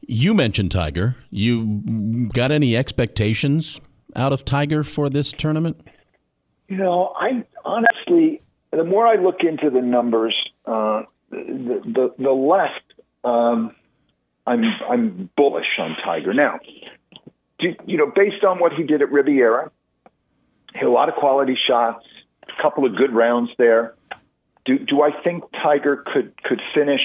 You 0.00 0.34
mentioned 0.34 0.70
Tiger. 0.70 1.16
You 1.30 2.28
got 2.32 2.50
any 2.50 2.76
expectations 2.76 3.80
out 4.14 4.32
of 4.32 4.44
Tiger 4.44 4.82
for 4.82 5.08
this 5.08 5.32
tournament? 5.32 5.86
You 6.68 6.76
know, 6.76 7.12
I 7.16 7.44
honestly, 7.64 8.42
the 8.70 8.84
more 8.84 9.06
I 9.06 9.16
look 9.16 9.40
into 9.40 9.70
the 9.70 9.82
numbers, 9.82 10.34
uh, 10.66 11.02
the 11.30 11.82
the, 11.84 12.14
the 12.18 12.30
left, 12.30 12.94
um, 13.24 13.74
I'm 14.46 14.64
I'm 14.88 15.30
bullish 15.36 15.78
on 15.78 15.96
Tiger 16.04 16.32
now. 16.34 16.58
Do, 17.58 17.74
you 17.86 17.96
know, 17.96 18.10
based 18.14 18.44
on 18.44 18.58
what 18.58 18.72
he 18.72 18.82
did 18.82 19.02
at 19.02 19.12
Riviera, 19.12 19.70
a 20.80 20.86
lot 20.86 21.08
of 21.08 21.14
quality 21.14 21.56
shots, 21.68 22.04
a 22.42 22.62
couple 22.62 22.84
of 22.84 22.96
good 22.96 23.12
rounds 23.12 23.50
there. 23.58 23.94
Do 24.64 24.78
do 24.78 25.02
I 25.02 25.10
think 25.22 25.44
Tiger 25.62 26.04
could 26.12 26.32
could 26.42 26.60
finish 26.74 27.00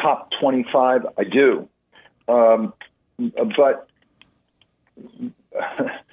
top 0.00 0.30
twenty 0.40 0.64
five? 0.72 1.06
I 1.18 1.24
do, 1.24 1.68
um, 2.28 2.72
but. 3.18 3.88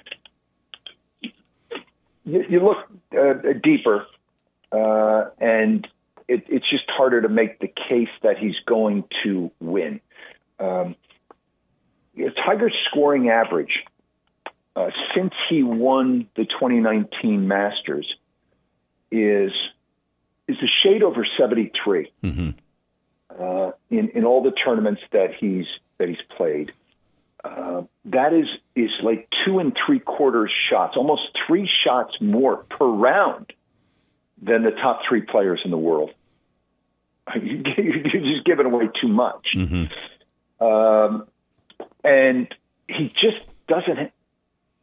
you, 2.24 2.44
you 2.48 2.60
look 2.60 2.78
uh, 3.18 3.34
deeper, 3.62 4.06
uh, 4.72 5.30
and 5.38 5.86
it, 6.28 6.44
it's 6.48 6.68
just 6.70 6.84
harder 6.88 7.22
to 7.22 7.28
make 7.28 7.58
the 7.58 7.68
case 7.88 8.08
that 8.22 8.38
he's 8.38 8.56
going 8.66 9.04
to 9.24 9.50
win. 9.60 10.00
Um, 10.58 10.94
Tiger's 12.44 12.76
scoring 12.90 13.30
average 13.30 13.84
uh, 14.76 14.90
since 15.14 15.32
he 15.48 15.62
won 15.62 16.28
the 16.36 16.44
2019 16.44 17.48
Masters 17.48 18.14
is 19.10 19.52
is 20.46 20.56
a 20.62 20.70
shade 20.82 21.02
over 21.02 21.26
73 21.38 22.12
mm-hmm. 22.22 22.50
uh, 23.42 23.70
in 23.88 24.10
in 24.10 24.24
all 24.24 24.42
the 24.42 24.52
tournaments 24.52 25.00
that 25.12 25.34
he's 25.38 25.66
that 26.00 26.08
he's 26.08 26.22
played. 26.36 26.72
Uh, 27.44 27.82
that 28.06 28.32
is 28.32 28.46
is 28.74 28.90
like 29.02 29.28
two 29.44 29.60
and 29.60 29.76
three 29.86 30.00
quarters 30.00 30.50
shots, 30.68 30.96
almost 30.96 31.22
three 31.46 31.68
shots 31.84 32.16
more 32.20 32.56
per 32.56 32.86
round 32.86 33.52
than 34.42 34.62
the 34.62 34.72
top 34.72 35.00
three 35.08 35.22
players 35.22 35.60
in 35.64 35.70
the 35.70 35.78
world. 35.78 36.10
you're 37.34 37.62
just 37.62 38.44
giving 38.44 38.66
away 38.66 38.88
too 39.00 39.08
much. 39.08 39.54
Mm-hmm. 39.54 40.64
Um, 40.64 41.26
and 42.02 42.54
he 42.88 43.08
just 43.08 43.38
doesn't. 43.68 44.10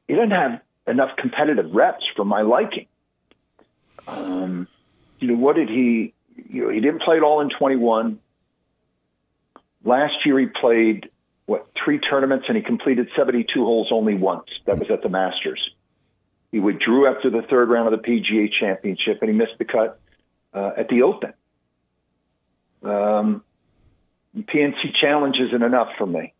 He 0.07 0.15
doesn't 0.15 0.31
have 0.31 0.61
enough 0.87 1.17
competitive 1.17 1.73
reps 1.73 2.05
for 2.15 2.23
my 2.23 2.41
liking. 2.41 2.87
Um, 4.07 4.67
you 5.19 5.27
know 5.27 5.35
what 5.35 5.57
did 5.57 5.69
he? 5.69 6.13
You 6.49 6.63
know 6.63 6.69
he 6.69 6.79
didn't 6.79 7.01
play 7.01 7.17
it 7.17 7.23
all 7.23 7.41
in 7.41 7.49
21. 7.49 8.19
Last 9.87 10.25
year 10.25 10.37
he 10.37 10.47
played 10.47 11.09
what 11.45 11.69
three 11.81 11.97
tournaments 11.97 12.47
and 12.49 12.57
he 12.57 12.61
completed 12.61 13.07
72 13.15 13.47
holes 13.63 13.87
only 13.89 14.15
once. 14.15 14.47
That 14.65 14.79
was 14.79 14.91
at 14.91 15.01
the 15.01 15.07
Masters. 15.07 15.61
He 16.51 16.59
withdrew 16.59 17.07
after 17.07 17.29
the 17.29 17.41
third 17.43 17.69
round 17.69 17.93
of 17.93 18.01
the 18.01 18.05
PGA 18.05 18.49
Championship 18.51 19.19
and 19.21 19.31
he 19.31 19.35
missed 19.35 19.57
the 19.57 19.63
cut 19.63 20.01
uh, 20.53 20.71
at 20.75 20.89
the 20.89 21.03
Open. 21.03 21.31
Um, 22.83 23.43
PNC 24.35 24.93
Challenge 24.99 25.37
isn't 25.47 25.63
enough 25.63 25.91
for 25.97 26.05
me. 26.05 26.33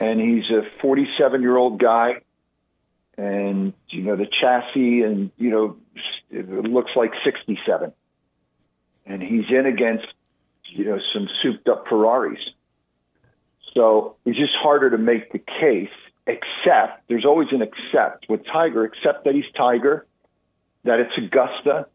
And 0.00 0.18
he's 0.18 0.50
a 0.50 0.62
47 0.80 1.42
year 1.42 1.56
old 1.56 1.78
guy, 1.78 2.22
and 3.18 3.74
you 3.90 4.02
know 4.02 4.16
the 4.16 4.26
chassis, 4.26 5.02
and 5.02 5.32
you 5.36 5.50
know 5.50 5.76
it 6.30 6.48
looks 6.48 6.92
like 6.96 7.12
67. 7.24 7.92
And 9.04 9.22
he's 9.22 9.50
in 9.50 9.66
against 9.66 10.06
you 10.68 10.84
know 10.84 10.98
some 11.12 11.28
souped 11.42 11.68
up 11.68 11.88
Ferraris. 11.88 12.40
So 13.74 14.16
it's 14.24 14.38
just 14.38 14.54
harder 14.60 14.90
to 14.90 14.98
make 14.98 15.32
the 15.32 15.38
case. 15.38 15.90
Except 16.26 17.08
there's 17.08 17.24
always 17.24 17.48
an 17.52 17.62
except 17.62 18.28
with 18.28 18.44
Tiger, 18.44 18.84
except 18.84 19.24
that 19.24 19.34
he's 19.34 19.50
Tiger, 19.56 20.06
that 20.84 21.00
it's 21.00 21.12
Augusta, 21.16 21.86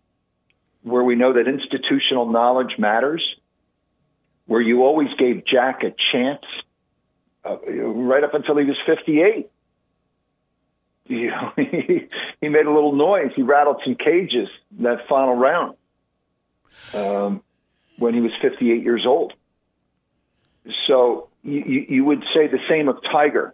where 0.82 1.04
we 1.04 1.16
know 1.16 1.34
that 1.34 1.48
institutional 1.48 2.32
knowledge 2.32 2.80
matters, 2.80 3.24
where 4.48 4.62
you 4.62 4.84
always 4.84 5.10
gave 5.20 5.46
Jack 5.46 5.84
a 5.84 5.94
chance 6.12 6.44
uh, 7.46 7.58
right 7.68 8.24
up 8.24 8.34
until 8.34 8.58
he 8.58 8.66
was 8.66 8.78
58. 8.88 9.52
You 11.06 11.28
know, 11.28 11.52
he, 11.56 12.10
he 12.42 12.50
made 12.50 12.66
a 12.66 12.74
little 12.74 12.96
noise. 12.96 13.32
He 13.36 13.44
rattled 13.44 13.82
some 13.84 13.96
cages 13.96 14.50
that 14.80 15.08
final 15.08 15.36
round 15.36 15.76
um, 16.94 17.43
when 17.98 18.14
he 18.14 18.22
was 18.22 18.32
58 18.42 18.84
years 18.84 19.06
old. 19.06 19.34
So 20.88 21.30
you, 21.44 21.86
you 21.88 22.06
would 22.06 22.24
say 22.34 22.48
the 22.48 22.60
same 22.70 22.88
of 22.88 22.98
Tiger. 23.12 23.54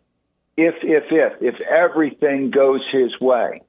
If, 0.57 0.75
if, 0.83 1.05
if, 1.11 1.41
if 1.41 1.61
everything 1.61 2.51
goes 2.51 2.81
his 2.91 3.19
way, 3.19 3.61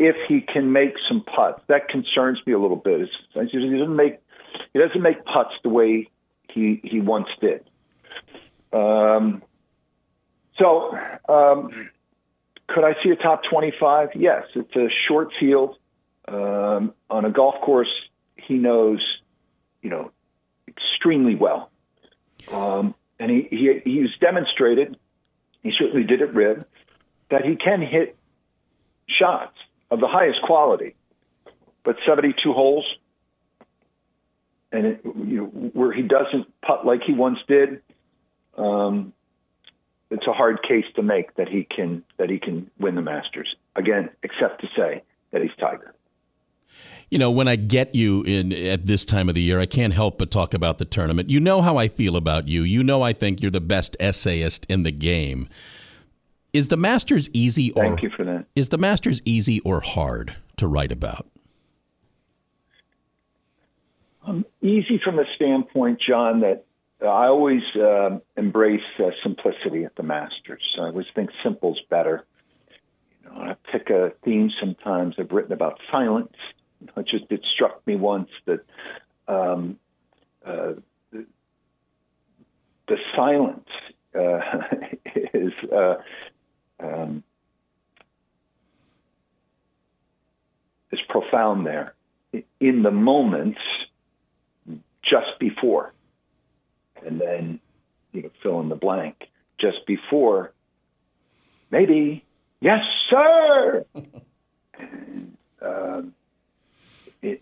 if 0.00 0.16
he 0.28 0.40
can 0.40 0.72
make 0.72 0.94
some 1.08 1.22
putts. 1.22 1.62
That 1.66 1.88
concerns 1.88 2.40
me 2.46 2.54
a 2.54 2.58
little 2.58 2.76
bit. 2.76 3.02
It's, 3.02 3.52
he 3.52 3.58
doesn't 3.58 3.94
make 3.94 4.18
he 4.72 4.78
doesn't 4.78 5.00
make 5.00 5.24
putts 5.24 5.54
the 5.62 5.68
way 5.68 6.08
he 6.48 6.80
he 6.82 7.00
once 7.00 7.28
did. 7.40 7.64
Um, 8.72 9.42
so, 10.58 10.96
um, 11.28 11.90
could 12.66 12.84
I 12.84 12.94
see 13.02 13.10
a 13.10 13.16
top 13.16 13.42
twenty-five? 13.50 14.10
Yes, 14.14 14.44
it's 14.54 14.74
a 14.74 14.88
short 15.06 15.32
field 15.38 15.76
um, 16.26 16.94
on 17.10 17.26
a 17.26 17.30
golf 17.30 17.60
course. 17.60 17.92
He 18.36 18.54
knows, 18.54 19.00
you 19.82 19.90
know, 19.90 20.10
extremely 20.68 21.34
well, 21.34 21.70
um, 22.52 22.94
and 23.18 23.30
he, 23.30 23.48
he 23.50 23.80
he's 23.84 24.10
demonstrated. 24.20 24.96
He 25.62 25.72
certainly 25.78 26.06
did 26.06 26.22
at 26.22 26.34
Riv 26.34 26.64
that 27.30 27.44
he 27.44 27.56
can 27.56 27.80
hit 27.82 28.16
shots 29.06 29.56
of 29.90 30.00
the 30.00 30.08
highest 30.08 30.40
quality. 30.42 30.94
but 31.84 31.96
72 32.06 32.52
holes, 32.52 32.84
and 34.72 34.86
it, 34.86 35.00
you 35.04 35.36
know, 35.36 35.44
where 35.46 35.92
he 35.92 36.02
doesn't 36.02 36.46
putt 36.62 36.86
like 36.86 37.02
he 37.06 37.12
once 37.12 37.38
did, 37.48 37.82
um, 38.56 39.12
it's 40.10 40.26
a 40.26 40.32
hard 40.32 40.62
case 40.62 40.84
to 40.96 41.02
make 41.02 41.34
that 41.36 41.48
he 41.48 41.64
can 41.64 42.04
that 42.18 42.30
he 42.30 42.38
can 42.38 42.70
win 42.78 42.94
the 42.94 43.02
Masters 43.02 43.54
again, 43.76 44.10
except 44.22 44.60
to 44.60 44.68
say 44.76 45.02
that 45.30 45.42
he's 45.42 45.50
Tiger. 45.58 45.94
You 47.10 47.18
know, 47.18 47.30
when 47.32 47.48
I 47.48 47.56
get 47.56 47.92
you 47.92 48.22
in 48.22 48.52
at 48.52 48.86
this 48.86 49.04
time 49.04 49.28
of 49.28 49.34
the 49.34 49.42
year, 49.42 49.58
I 49.58 49.66
can't 49.66 49.92
help 49.92 50.16
but 50.16 50.30
talk 50.30 50.54
about 50.54 50.78
the 50.78 50.84
tournament. 50.84 51.28
You 51.28 51.40
know 51.40 51.60
how 51.60 51.76
I 51.76 51.88
feel 51.88 52.14
about 52.14 52.46
you. 52.46 52.62
You 52.62 52.84
know 52.84 53.02
I 53.02 53.12
think 53.12 53.42
you're 53.42 53.50
the 53.50 53.60
best 53.60 53.96
essayist 53.98 54.64
in 54.70 54.84
the 54.84 54.92
game. 54.92 55.48
Is 56.52 56.68
the 56.68 56.76
Masters 56.76 57.28
easy 57.32 57.72
or 57.72 57.82
Thank 57.82 58.02
you 58.04 58.10
for 58.10 58.24
that. 58.24 58.46
Is 58.54 58.68
the 58.68 58.78
Masters 58.78 59.20
easy 59.24 59.58
or 59.60 59.80
hard 59.80 60.36
to 60.58 60.68
write 60.68 60.92
about? 60.92 61.26
Um, 64.24 64.46
easy 64.62 65.00
from 65.02 65.16
the 65.16 65.26
standpoint, 65.34 66.00
John, 66.06 66.40
that 66.40 66.64
I 67.02 67.26
always 67.26 67.62
uh, 67.74 68.20
embrace 68.36 68.82
uh, 69.00 69.10
simplicity 69.22 69.84
at 69.84 69.96
the 69.96 70.04
Masters. 70.04 70.62
I 70.78 70.86
always 70.86 71.06
think 71.12 71.30
simple's 71.42 71.80
better. 71.90 72.24
You 73.24 73.30
know, 73.30 73.40
I 73.40 73.56
pick 73.72 73.90
a 73.90 74.12
theme 74.24 74.50
sometimes. 74.60 75.16
I've 75.18 75.32
written 75.32 75.52
about 75.52 75.80
silence 75.90 76.34
it 76.96 77.06
just 77.06 77.24
it 77.30 77.44
struck 77.54 77.86
me 77.86 77.96
once 77.96 78.30
that 78.46 78.60
um, 79.28 79.78
uh, 80.44 80.72
the, 81.12 81.26
the, 82.88 82.96
silence 83.14 83.68
uh, 84.14 84.40
is 85.34 85.52
uh, 85.72 85.96
um, 86.80 87.22
is 90.90 91.00
profound 91.08 91.66
there 91.66 91.94
in 92.58 92.82
the 92.82 92.90
moments 92.90 93.60
just 95.02 95.38
before, 95.38 95.92
and 97.04 97.20
then 97.20 97.60
you 98.12 98.22
know 98.22 98.30
fill 98.42 98.60
in 98.60 98.68
the 98.68 98.76
blank 98.76 99.28
just 99.58 99.86
before. 99.86 100.52
Maybe 101.70 102.24
yes, 102.60 102.80
sir. 103.08 103.84
um, 105.62 106.14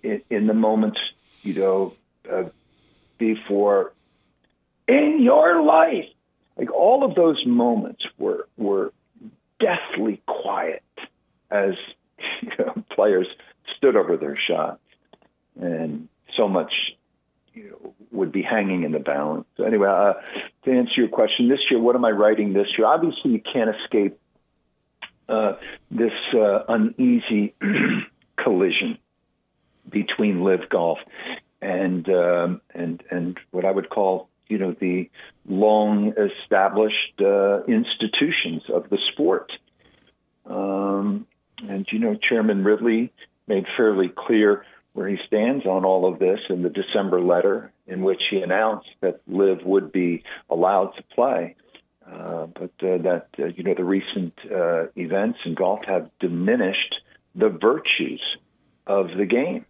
in, 0.03 0.23
in 0.31 0.47
the 0.47 0.55
moments, 0.55 0.99
you 1.43 1.55
know, 1.55 1.95
uh, 2.31 2.45
before 3.19 3.93
in 4.87 5.21
your 5.23 5.63
life. 5.63 6.07
Like 6.57 6.73
all 6.73 7.05
of 7.05 7.15
those 7.15 7.45
moments 7.47 8.05
were 8.19 8.49
were 8.57 8.93
deathly 9.61 10.21
quiet 10.27 10.83
as 11.51 11.75
you 12.43 12.51
know, 12.59 12.83
players 12.91 13.29
stood 13.77 13.95
over 13.95 14.17
their 14.17 14.37
shots, 14.37 14.81
and 15.61 16.09
so 16.37 16.49
much 16.49 16.73
you 17.55 17.71
know, 17.71 17.95
would 18.11 18.33
be 18.33 18.43
hanging 18.43 18.83
in 18.83 18.93
the 18.93 18.99
balance. 18.99 19.47
So 19.57 19.65
anyway, 19.65 19.89
uh, 19.89 20.15
to 20.65 20.73
answer 20.73 20.95
your 20.97 21.09
question, 21.09 21.49
this 21.49 21.61
year, 21.71 21.81
what 21.81 21.95
am 21.95 22.05
I 22.05 22.11
writing 22.11 22.53
this 22.53 22.67
year? 22.77 22.87
Obviously, 22.87 23.33
you 23.33 23.41
can't 23.41 23.71
escape 23.77 24.19
uh, 25.29 25.55
this 25.91 26.13
uh, 26.35 26.65
uneasy 26.69 27.55
collision 28.37 28.99
between 29.91 30.43
LIV 30.43 30.69
Golf 30.69 30.99
and 31.61 32.09
um, 32.09 32.61
and 32.75 33.03
and 33.11 33.39
what 33.51 33.65
I 33.65 33.71
would 33.71 33.91
call 33.91 34.29
you 34.49 34.59
know 34.59 34.75
the 34.79 35.11
long 35.47 36.13
established 36.17 37.21
uh, 37.21 37.65
institutions 37.65 38.63
of 38.73 38.89
the 38.91 38.99
sport. 39.13 39.53
Um, 40.47 41.27
and 41.67 41.87
you 41.91 41.99
know, 41.99 42.15
Chairman 42.15 42.65
Ridley 42.65 43.13
made 43.47 43.67
fairly 43.77 44.09
clear 44.09 44.65
where 44.93 45.09
he 45.09 45.19
stands 45.27 45.67
on 45.67 45.85
all 45.85 46.11
of 46.11 46.19
this 46.19 46.41
in 46.49 46.63
the 46.63 46.71
December 46.71 47.21
letter, 47.21 47.73
in 47.87 48.03
which 48.03 48.23
he 48.31 48.41
announced 48.41 48.89
that 49.01 49.21
LIV 49.29 49.65
would 49.65 49.93
be 49.93 50.25
allowed 50.51 50.97
to 50.97 51.03
play. 51.15 51.57
Uh, 52.11 52.47
but 52.47 52.71
uh, 52.83 52.99
that 52.99 53.29
uh, 53.39 53.47
you 53.47 53.63
know 53.65 53.75
the 53.75 53.85
recent 53.85 54.33
uh, 54.51 54.87
events 54.97 55.39
in 55.45 55.55
golf 55.55 55.81
have 55.87 56.11
diminished 56.21 56.95
the 57.35 57.51
virtues 57.51 58.23
of 58.87 59.09
the 59.17 59.27
game. 59.27 59.67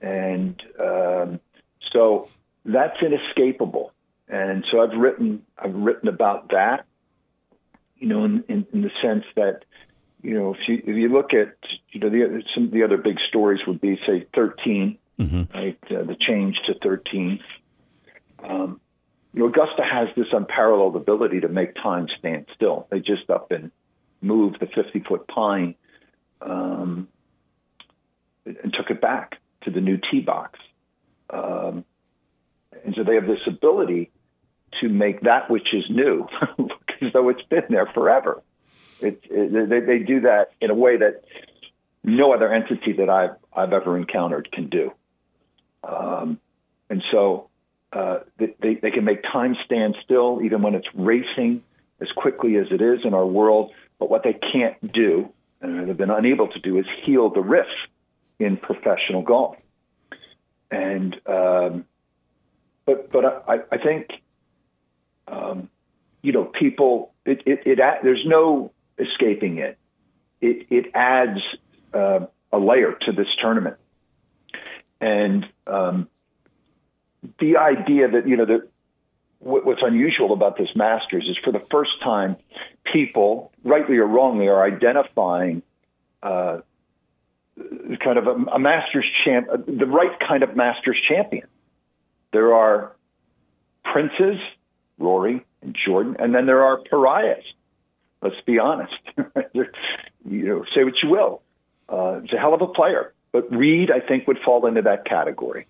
And 0.00 0.60
um, 0.78 1.40
so 1.92 2.28
that's 2.64 3.00
inescapable. 3.02 3.92
And 4.28 4.64
so 4.70 4.80
I've 4.80 4.96
written 4.98 5.42
I've 5.56 5.74
written 5.74 6.08
about 6.08 6.50
that, 6.50 6.84
you 7.96 8.08
know, 8.08 8.24
in, 8.24 8.44
in, 8.48 8.66
in 8.72 8.82
the 8.82 8.90
sense 9.00 9.24
that, 9.36 9.64
you 10.22 10.34
know, 10.34 10.54
if 10.54 10.68
you 10.68 10.82
if 10.84 10.96
you 10.96 11.08
look 11.08 11.32
at 11.32 11.56
you 11.90 12.00
know 12.00 12.10
the 12.10 12.42
some 12.54 12.64
of 12.64 12.70
the 12.72 12.82
other 12.82 12.96
big 12.96 13.18
stories 13.28 13.60
would 13.66 13.80
be 13.80 13.98
say 14.06 14.26
13, 14.34 14.98
mm-hmm. 15.18 15.56
right, 15.56 15.78
uh, 15.90 16.02
the 16.02 16.16
change 16.18 16.56
to 16.66 16.74
13. 16.74 17.40
Um, 18.42 18.80
you 19.32 19.40
know, 19.42 19.48
Augusta 19.48 19.82
has 19.84 20.08
this 20.16 20.26
unparalleled 20.32 20.96
ability 20.96 21.40
to 21.40 21.48
make 21.48 21.74
time 21.74 22.08
stand 22.18 22.46
still. 22.54 22.88
They 22.90 23.00
just 23.00 23.30
up 23.30 23.52
and 23.52 23.70
moved 24.20 24.60
the 24.60 24.66
50 24.66 25.00
foot 25.00 25.28
pine 25.28 25.74
um, 26.40 27.08
and 28.44 28.72
took 28.72 28.90
it 28.90 29.00
back 29.00 29.38
to 29.66 29.70
the 29.70 29.80
new 29.80 29.98
tee 30.10 30.20
box. 30.20 30.58
Um, 31.28 31.84
and 32.84 32.94
so 32.96 33.04
they 33.04 33.14
have 33.16 33.26
this 33.26 33.46
ability 33.46 34.10
to 34.80 34.88
make 34.88 35.22
that 35.22 35.50
which 35.50 35.74
is 35.74 35.84
new 35.90 36.26
look 36.58 36.70
as 37.00 37.12
though 37.12 37.28
it's 37.28 37.42
been 37.42 37.64
there 37.68 37.86
forever. 37.86 38.42
It, 39.00 39.20
it, 39.24 39.68
they, 39.68 39.80
they 39.80 39.98
do 39.98 40.20
that 40.20 40.52
in 40.60 40.70
a 40.70 40.74
way 40.74 40.96
that 40.96 41.24
no 42.02 42.32
other 42.32 42.52
entity 42.52 42.92
that 42.94 43.10
I've, 43.10 43.36
I've 43.52 43.72
ever 43.72 43.96
encountered 43.96 44.50
can 44.50 44.68
do. 44.68 44.92
Um, 45.84 46.40
and 46.88 47.02
so 47.10 47.50
uh, 47.92 48.20
they, 48.38 48.74
they 48.74 48.90
can 48.90 49.04
make 49.04 49.22
time 49.22 49.56
stand 49.64 49.96
still 50.04 50.40
even 50.42 50.62
when 50.62 50.74
it's 50.74 50.88
racing 50.94 51.62
as 52.00 52.08
quickly 52.16 52.56
as 52.56 52.66
it 52.70 52.80
is 52.80 53.00
in 53.04 53.14
our 53.14 53.26
world. 53.26 53.72
But 53.98 54.10
what 54.10 54.22
they 54.22 54.34
can't 54.34 54.92
do, 54.92 55.30
and 55.60 55.88
they've 55.88 55.96
been 55.96 56.10
unable 56.10 56.48
to 56.48 56.58
do, 56.60 56.78
is 56.78 56.86
heal 57.02 57.30
the 57.30 57.40
riff 57.40 57.66
in 58.38 58.56
professional 58.56 59.22
golf. 59.22 59.56
And 60.70 61.14
um, 61.26 61.84
but 62.84 63.10
but 63.10 63.44
I, 63.48 63.60
I 63.70 63.78
think 63.78 64.10
um, 65.28 65.68
you 66.22 66.32
know 66.32 66.44
people 66.44 67.12
it, 67.24 67.42
it, 67.46 67.62
it 67.66 67.78
there's 68.02 68.24
no 68.26 68.72
escaping 68.98 69.58
it. 69.58 69.78
It 70.40 70.66
it 70.70 70.90
adds 70.94 71.40
uh, 71.94 72.26
a 72.52 72.58
layer 72.58 72.92
to 73.02 73.12
this 73.12 73.28
tournament, 73.40 73.76
and 75.00 75.46
um, 75.66 76.08
the 77.38 77.58
idea 77.58 78.08
that 78.08 78.26
you 78.26 78.36
know 78.36 78.46
that 78.46 78.68
what's 79.38 79.82
unusual 79.82 80.32
about 80.32 80.56
this 80.56 80.74
Masters 80.74 81.26
is 81.28 81.36
for 81.44 81.52
the 81.52 81.62
first 81.70 82.02
time, 82.02 82.36
people, 82.92 83.52
rightly 83.62 83.98
or 83.98 84.06
wrongly, 84.06 84.48
are 84.48 84.64
identifying 84.64 85.62
uh, 86.22 86.58
kind 88.02 88.18
of 88.18 88.26
a, 88.26 88.34
a 88.52 88.58
Masters 88.58 89.06
champ, 89.24 89.48
the 89.66 89.86
right 89.86 90.18
kind 90.26 90.42
of 90.42 90.56
Masters 90.56 90.98
champion. 91.08 91.46
There 92.32 92.54
are 92.54 92.92
princes, 93.84 94.38
Rory 94.98 95.44
and 95.62 95.76
Jordan, 95.86 96.16
and 96.18 96.34
then 96.34 96.46
there 96.46 96.64
are 96.64 96.78
pariahs. 96.78 97.44
Let's 98.22 98.40
be 98.44 98.58
honest. 98.58 98.94
you 99.52 99.66
know, 100.24 100.64
say 100.74 100.84
what 100.84 100.94
you 101.02 101.10
will. 101.10 101.42
Uh, 101.88 102.20
a 102.32 102.36
hell 102.38 102.52
of 102.52 102.62
a 102.62 102.66
player, 102.66 103.12
but 103.30 103.50
Reed, 103.54 103.90
I 103.90 104.00
think, 104.00 104.26
would 104.26 104.38
fall 104.44 104.66
into 104.66 104.82
that 104.82 105.04
category 105.04 105.66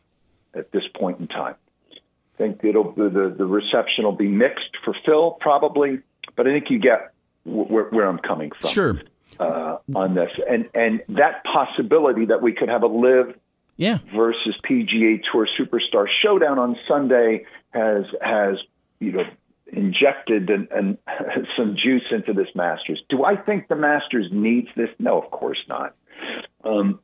at 0.55 0.73
this 0.73 0.85
point 0.95 1.21
in 1.21 1.29
time. 1.29 1.57
I 1.93 2.39
think 2.39 2.65
it'll 2.65 2.93
the 2.93 3.09
the, 3.11 3.35
the 3.37 3.45
reception 3.45 4.05
will 4.05 4.13
be 4.13 4.29
mixed 4.29 4.71
for 4.85 4.95
Phil, 5.05 5.33
probably, 5.33 6.01
but 6.35 6.47
I 6.47 6.53
think 6.53 6.71
you 6.71 6.79
get 6.79 7.13
where, 7.45 7.85
where 7.85 8.07
I'm 8.07 8.19
coming 8.19 8.51
from. 8.59 8.71
Sure 8.71 9.01
uh, 9.39 9.79
on 9.95 10.15
this, 10.15 10.41
and 10.49 10.69
and 10.75 11.03
that 11.09 11.45
possibility 11.45 12.27
that 12.27 12.43
we 12.43 12.53
could 12.53 12.69
have 12.69 12.83
a 12.83 12.87
LIV 12.87 13.37
yeah. 13.77 13.99
versus 14.15 14.55
PGA 14.65 15.21
Tour 15.31 15.49
Superstar 15.59 16.07
showdown 16.23 16.59
on 16.59 16.77
Sunday 16.89 17.45
has 17.71 18.05
has 18.23 18.57
you 18.99 19.13
know 19.13 19.25
injected 19.73 20.49
an, 20.49 20.69
an, 20.71 20.99
some 21.57 21.77
juice 21.77 22.05
into 22.11 22.33
this 22.33 22.49
Masters. 22.55 23.03
Do 23.09 23.25
I 23.25 23.37
think 23.37 23.69
the 23.69 23.77
Masters 23.77 24.29
needs 24.33 24.69
this? 24.77 24.91
No, 24.99 25.21
of 25.21 25.31
course 25.31 25.59
not. 25.69 25.95
Um, 26.65 27.01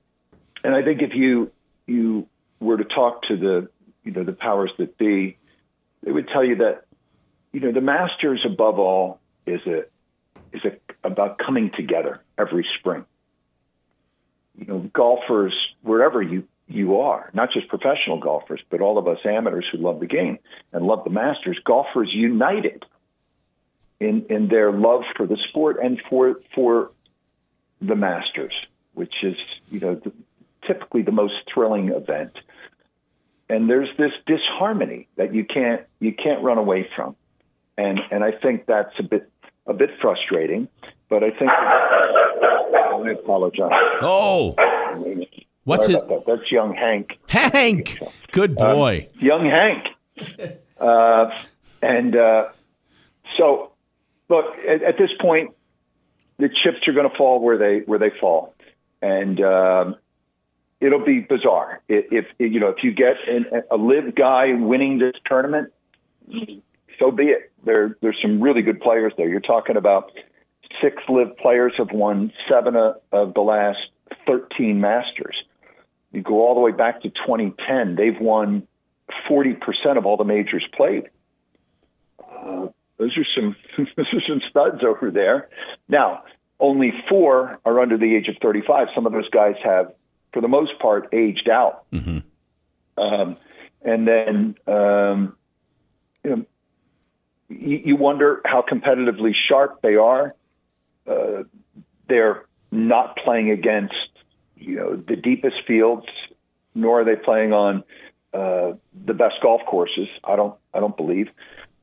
and 0.64 0.74
I 0.74 0.82
think 0.82 1.02
if 1.02 1.14
you 1.14 1.50
you 1.86 2.28
were 2.60 2.78
to 2.78 2.84
talk 2.84 3.22
to 3.24 3.36
the 3.36 3.68
you 4.04 4.12
know 4.12 4.24
the 4.24 4.32
powers 4.32 4.70
that 4.78 4.96
be, 4.96 5.36
they 6.02 6.10
would 6.10 6.28
tell 6.28 6.44
you 6.44 6.56
that 6.56 6.84
you 7.52 7.60
know 7.60 7.72
the 7.72 7.80
Masters 7.80 8.44
above 8.46 8.78
all 8.78 9.20
is 9.46 9.60
a 9.66 9.84
is 10.52 10.64
a, 10.64 10.76
about 11.04 11.38
coming 11.38 11.70
together 11.70 12.20
every 12.38 12.66
spring. 12.78 13.04
You 14.58 14.66
know, 14.66 14.78
golfers, 14.92 15.54
wherever 15.82 16.22
you, 16.22 16.46
you 16.68 17.00
are, 17.00 17.30
not 17.32 17.52
just 17.52 17.68
professional 17.68 18.18
golfers, 18.18 18.60
but 18.70 18.80
all 18.80 18.98
of 18.98 19.08
us 19.08 19.18
amateurs 19.24 19.66
who 19.70 19.78
love 19.78 20.00
the 20.00 20.06
game 20.06 20.38
and 20.72 20.84
love 20.84 21.04
the 21.04 21.10
Masters, 21.10 21.58
golfers 21.64 22.10
united 22.12 22.84
in, 24.00 24.26
in 24.28 24.48
their 24.48 24.70
love 24.72 25.02
for 25.16 25.26
the 25.26 25.38
sport 25.48 25.78
and 25.82 26.00
for, 26.08 26.40
for 26.54 26.90
the 27.80 27.96
Masters, 27.96 28.54
which 28.94 29.14
is, 29.22 29.36
you 29.70 29.80
know, 29.80 29.94
the, 29.94 30.12
typically 30.66 31.02
the 31.02 31.12
most 31.12 31.34
thrilling 31.52 31.88
event. 31.90 32.38
And 33.48 33.68
there's 33.68 33.88
this 33.98 34.12
disharmony 34.26 35.08
that 35.16 35.34
you 35.34 35.44
can't 35.44 35.82
you 36.00 36.14
can't 36.14 36.42
run 36.42 36.58
away 36.58 36.88
from, 36.96 37.16
and 37.76 38.00
and 38.10 38.24
I 38.24 38.32
think 38.32 38.66
that's 38.66 38.98
a 38.98 39.02
bit 39.02 39.30
a 39.66 39.74
bit 39.74 39.90
frustrating. 40.00 40.68
But 41.08 41.22
I 41.24 41.30
think 41.30 41.50
I 41.50 43.10
apologize. 43.12 43.70
Oh, 44.00 44.54
what's 45.64 45.86
Sorry 45.86 45.98
it? 45.98 46.08
that. 46.08 46.24
That's 46.26 46.50
young 46.50 46.74
Hank. 46.74 47.18
Hank, 47.28 47.98
good 48.32 48.56
boy. 48.56 49.08
young 49.18 49.46
Hank. 49.46 50.58
Uh, 50.82 51.30
and 51.80 52.16
uh, 52.16 52.48
so, 53.36 53.70
look, 54.28 54.46
at, 54.68 54.82
at 54.82 54.98
this 54.98 55.10
point, 55.20 55.52
the 56.38 56.48
chips 56.48 56.88
are 56.88 56.92
going 56.92 57.08
to 57.08 57.16
fall 57.16 57.40
where 57.40 57.56
they 57.56 57.80
where 57.86 58.00
they 58.00 58.10
fall, 58.20 58.52
and 59.00 59.40
um, 59.40 59.94
it'll 60.80 61.04
be 61.04 61.20
bizarre 61.20 61.82
if, 61.88 62.06
if 62.10 62.26
you 62.38 62.58
know 62.58 62.70
if 62.70 62.82
you 62.82 62.92
get 62.92 63.14
an, 63.28 63.46
a 63.70 63.76
LIV 63.76 64.16
guy 64.16 64.54
winning 64.54 64.98
this 64.98 65.14
tournament. 65.24 65.72
So 66.98 67.10
be 67.10 67.24
it. 67.24 67.52
There, 67.64 67.96
there's 68.00 68.18
some 68.20 68.40
really 68.40 68.62
good 68.62 68.80
players 68.80 69.12
there. 69.16 69.28
You're 69.28 69.40
talking 69.40 69.76
about 69.76 70.12
six 70.80 71.02
LIV 71.08 71.36
players 71.36 71.74
have 71.78 71.92
won 71.92 72.32
seven 72.48 72.76
of, 72.76 72.96
of 73.12 73.34
the 73.34 73.40
last 73.40 73.78
13 74.26 74.80
Masters. 74.80 75.36
You 76.12 76.22
go 76.22 76.46
all 76.46 76.54
the 76.54 76.60
way 76.60 76.72
back 76.72 77.02
to 77.02 77.08
2010. 77.08 77.96
They've 77.96 78.20
won 78.20 78.66
40% 79.28 79.56
of 79.96 80.06
all 80.06 80.16
the 80.16 80.24
majors 80.24 80.66
played. 80.74 81.08
Uh, 82.20 82.68
those 82.98 83.16
are 83.16 83.26
some 83.34 83.56
those 83.96 84.06
are 84.12 84.22
some 84.26 84.40
studs 84.48 84.82
over 84.84 85.10
there. 85.10 85.48
Now, 85.88 86.24
only 86.60 86.92
four 87.08 87.58
are 87.64 87.80
under 87.80 87.98
the 87.98 88.14
age 88.14 88.28
of 88.28 88.36
35. 88.40 88.88
Some 88.94 89.06
of 89.06 89.12
those 89.12 89.28
guys 89.30 89.56
have, 89.64 89.92
for 90.32 90.40
the 90.40 90.48
most 90.48 90.78
part, 90.78 91.08
aged 91.12 91.48
out. 91.48 91.84
Um, 92.96 93.36
and 93.84 94.06
then, 94.06 94.54
um, 94.66 95.36
you 96.22 96.30
know, 96.30 96.46
you, 97.60 97.82
you 97.84 97.96
wonder 97.96 98.40
how 98.44 98.62
competitively 98.62 99.32
sharp 99.48 99.82
they 99.82 99.96
are. 99.96 100.34
Uh, 101.06 101.44
they're 102.08 102.46
not 102.70 103.16
playing 103.16 103.50
against, 103.50 103.94
you 104.56 104.76
know, 104.76 104.96
the 104.96 105.16
deepest 105.16 105.56
fields, 105.66 106.06
nor 106.74 107.00
are 107.00 107.04
they 107.04 107.16
playing 107.16 107.52
on 107.52 107.84
uh, 108.32 108.72
the 109.04 109.14
best 109.14 109.36
golf 109.42 109.62
courses. 109.66 110.08
I 110.24 110.36
don't, 110.36 110.54
I 110.72 110.80
don't 110.80 110.96
believe. 110.96 111.28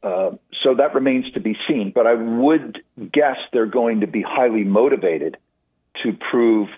Uh, 0.02 0.32
so 0.64 0.76
that 0.76 0.96
remains 0.96 1.32
to 1.34 1.40
be 1.40 1.58
seen. 1.68 1.92
But 1.94 2.08
I 2.08 2.14
would 2.14 2.82
guess 3.12 3.38
they're 3.52 3.66
going 3.66 4.02
to 4.02 4.08
be 4.08 4.22
highly 4.22 4.64
motivated 4.64 5.38
to 6.04 6.14
prove 6.32 6.70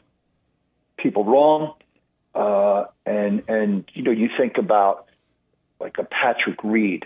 people 0.97 1.23
wrong. 1.25 1.73
Uh, 2.33 2.85
and 3.05 3.43
and 3.47 3.85
you 3.93 4.03
know, 4.03 4.11
you 4.11 4.29
think 4.37 4.57
about 4.57 5.07
like 5.79 5.97
a 5.97 6.03
Patrick 6.03 6.63
Reed. 6.63 7.05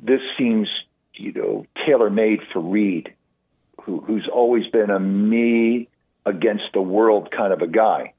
This 0.00 0.20
seems 0.38 0.68
you 1.16 1.32
know 1.32 1.66
tailor 1.86 2.10
made 2.10 2.40
for 2.52 2.60
Reed, 2.60 3.14
who, 3.82 4.00
who's 4.00 4.28
always 4.32 4.66
been 4.68 4.90
a 4.90 5.00
me 5.00 5.88
against 6.24 6.64
the 6.74 6.82
world 6.82 7.30
kind 7.30 7.52
of 7.52 7.62
a 7.62 7.66
guy. 7.66 8.12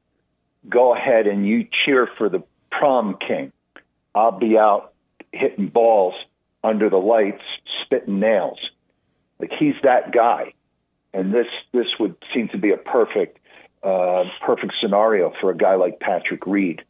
Go 0.69 0.95
ahead 0.95 1.27
and 1.27 1.47
you 1.47 1.67
cheer 1.85 2.07
for 2.17 2.29
the 2.29 2.43
prom 2.71 3.17
king. 3.25 3.51
I'll 4.15 4.37
be 4.37 4.57
out 4.57 4.93
hitting 5.31 5.67
balls 5.67 6.15
under 6.63 6.89
the 6.89 6.97
lights, 6.97 7.43
spitting 7.83 8.19
nails. 8.19 8.59
Like 9.39 9.51
he's 9.57 9.75
that 9.83 10.11
guy, 10.11 10.53
and 11.13 11.33
this 11.33 11.47
this 11.73 11.87
would 11.99 12.15
seem 12.33 12.49
to 12.49 12.57
be 12.57 12.71
a 12.71 12.77
perfect 12.77 13.39
uh, 13.83 14.23
perfect 14.45 14.73
scenario 14.81 15.31
for 15.39 15.51
a 15.51 15.57
guy 15.57 15.75
like 15.75 15.99
Patrick 15.99 16.45
Reed. 16.45 16.83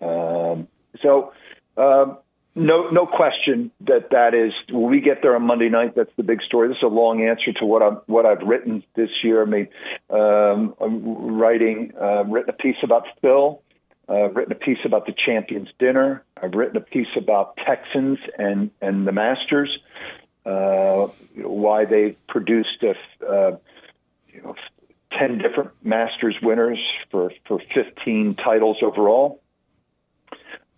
Um, 0.00 0.68
so. 1.02 1.32
Um, 1.76 2.18
no, 2.54 2.90
no 2.90 3.06
question 3.06 3.70
that 3.82 4.10
that 4.10 4.34
is. 4.34 4.52
When 4.70 4.90
we 4.90 5.00
get 5.00 5.22
there 5.22 5.36
on 5.36 5.42
Monday 5.42 5.68
night, 5.68 5.94
that's 5.94 6.10
the 6.16 6.24
big 6.24 6.42
story. 6.42 6.68
This 6.68 6.78
is 6.78 6.82
a 6.82 6.88
long 6.88 7.22
answer 7.22 7.52
to 7.60 7.66
what 7.66 7.82
I'm 7.82 8.00
what 8.06 8.26
I've 8.26 8.42
written 8.42 8.82
this 8.94 9.10
year. 9.22 9.42
I 9.42 9.44
mean, 9.44 9.68
um, 10.10 10.74
I'm 10.80 11.36
writing, 11.38 11.92
uh, 12.00 12.24
written 12.24 12.50
a 12.50 12.54
piece 12.54 12.76
about 12.82 13.06
Phil. 13.20 13.62
Uh, 14.08 14.24
I've 14.24 14.34
written 14.34 14.52
a 14.52 14.56
piece 14.56 14.84
about 14.84 15.06
the 15.06 15.12
Champions 15.12 15.68
Dinner. 15.78 16.24
I've 16.40 16.54
written 16.54 16.76
a 16.76 16.80
piece 16.80 17.14
about 17.16 17.56
Texans 17.56 18.18
and 18.36 18.70
and 18.80 19.06
the 19.06 19.12
Masters. 19.12 19.78
Uh, 20.44 21.06
why 21.36 21.84
they 21.84 22.16
produced 22.26 22.82
a, 22.82 22.94
uh, 23.24 23.56
you 24.32 24.42
know, 24.42 24.56
ten 25.16 25.38
different 25.38 25.70
Masters 25.84 26.36
winners 26.42 26.80
for 27.10 27.30
for 27.46 27.60
15 27.72 28.34
titles 28.34 28.78
overall. 28.82 29.39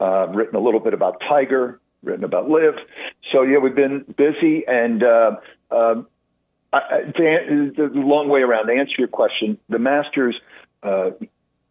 Uh, 0.03 0.27
written 0.35 0.57
a 0.57 0.59
little 0.59 0.81
bit 0.81 0.95
about 0.95 1.21
Tiger, 1.29 1.79
written 2.03 2.25
about 2.25 2.51
LIV. 2.51 2.75
So 3.31 3.43
yeah, 3.43 3.59
we've 3.59 3.77
been 3.77 4.05
busy, 4.17 4.65
and 4.67 5.01
uh, 5.01 5.37
I, 5.71 6.03
I, 6.73 7.01
to, 7.17 7.73
the 7.77 7.91
long 7.95 8.29
way 8.29 8.41
around. 8.41 8.67
To 8.67 8.73
answer 8.73 8.95
your 8.99 9.07
question, 9.07 9.59
the 9.69 9.79
Masters 9.79 10.35
uh, 10.83 11.11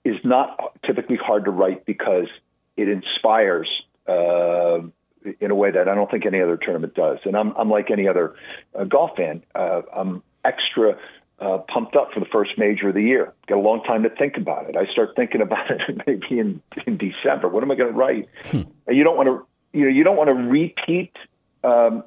is 0.05 0.15
not 0.23 0.77
typically 0.85 1.17
hard 1.17 1.43
to 1.43 1.51
write 1.51 1.85
because 1.85 2.27
it 2.77 2.87
inspires 2.87 3.67
uh, 4.07 4.79
in 5.41 5.51
a 5.51 5.55
way 5.55 5.71
that 5.71 5.89
I 5.89 5.93
don't 5.95 6.09
think 6.09 6.25
any 6.25 6.41
other 6.41 6.55
tournament 6.55 6.93
does. 6.93 7.19
And 7.25 7.35
I'm, 7.35 7.53
I'm 7.57 7.69
like 7.69 7.91
any 7.91 8.07
other 8.07 8.35
uh, 8.73 8.85
golf 8.85 9.11
fan. 9.17 9.43
Uh, 9.53 9.81
I'm 9.93 10.23
extra 10.45 10.97
uh, 11.41 11.57
pumped 11.57 11.95
up 11.95 12.13
for 12.13 12.19
the 12.19 12.27
first 12.27 12.51
major 12.57 12.89
of 12.89 12.93
the 12.93 13.01
year. 13.01 13.33
Got 13.47 13.57
a 13.57 13.61
long 13.61 13.83
time 13.83 14.03
to 14.03 14.09
think 14.09 14.37
about 14.37 14.69
it. 14.69 14.77
I 14.77 14.85
start 14.91 15.15
thinking 15.15 15.41
about 15.41 15.71
it 15.71 15.81
maybe 16.07 16.39
in, 16.39 16.61
in 16.85 16.97
December. 16.97 17.49
What 17.49 17.63
am 17.63 17.71
I 17.71 17.75
going 17.75 17.91
to 17.91 17.97
write? 17.97 18.29
And 18.53 18.97
you 18.97 19.03
don't 19.03 19.17
want 19.17 19.27
to, 19.27 19.45
you 19.77 19.85
know, 19.85 19.91
you 19.91 20.03
don't 20.03 20.17
want 20.17 20.27
to 20.27 20.35
repeat 20.35 21.13
um, 21.63 22.03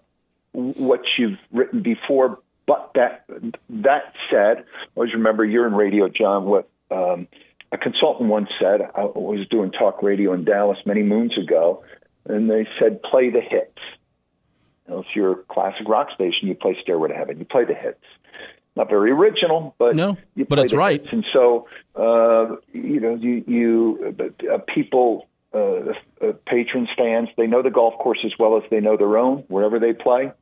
what 0.52 1.00
you've 1.18 1.38
written 1.52 1.82
before. 1.82 2.38
But 2.66 2.92
that 2.94 3.26
that 3.68 4.14
said, 4.30 4.58
I 4.58 4.62
always 4.94 5.12
remember 5.12 5.44
you're 5.44 5.66
in 5.66 5.74
radio, 5.74 6.08
John. 6.08 6.44
What 6.44 6.68
um, 6.90 7.28
a 7.72 7.76
consultant 7.76 8.30
once 8.30 8.48
said. 8.58 8.80
I 8.94 9.04
was 9.04 9.46
doing 9.48 9.70
talk 9.70 10.02
radio 10.02 10.32
in 10.32 10.44
Dallas 10.44 10.78
many 10.86 11.02
moons 11.02 11.36
ago, 11.36 11.84
and 12.24 12.48
they 12.48 12.66
said, 12.78 13.02
"Play 13.02 13.28
the 13.28 13.42
hits." 13.42 13.78
You 14.86 14.94
know, 14.94 15.00
if 15.00 15.06
you're 15.14 15.32
a 15.32 15.42
classic 15.44 15.86
rock 15.88 16.08
station, 16.14 16.48
you 16.48 16.54
play 16.54 16.76
"Stairway 16.80 17.08
to 17.08 17.14
Heaven." 17.14 17.38
You 17.38 17.44
play 17.44 17.64
the 17.64 17.74
hits 17.74 18.04
not 18.76 18.88
very 18.88 19.10
original, 19.10 19.74
but 19.78 19.94
No, 19.94 20.16
but 20.48 20.58
it's 20.58 20.74
right. 20.74 21.00
hits. 21.00 21.12
And 21.12 21.24
so, 21.32 21.68
uh, 21.94 22.56
you 22.72 23.00
know, 23.00 23.14
you, 23.14 23.44
you 23.46 24.16
uh, 24.52 24.58
people, 24.74 25.28
uh, 25.52 25.92
uh, 26.20 26.32
patrons, 26.46 26.88
fans, 26.96 27.28
they 27.36 27.46
know 27.46 27.62
the 27.62 27.70
golf 27.70 27.94
course 27.98 28.18
as 28.24 28.32
well 28.38 28.56
as 28.56 28.64
they 28.70 28.80
know 28.80 28.96
their 28.96 29.16
own 29.16 29.44
wherever 29.48 29.78
they 29.78 29.92
play. 29.92 30.32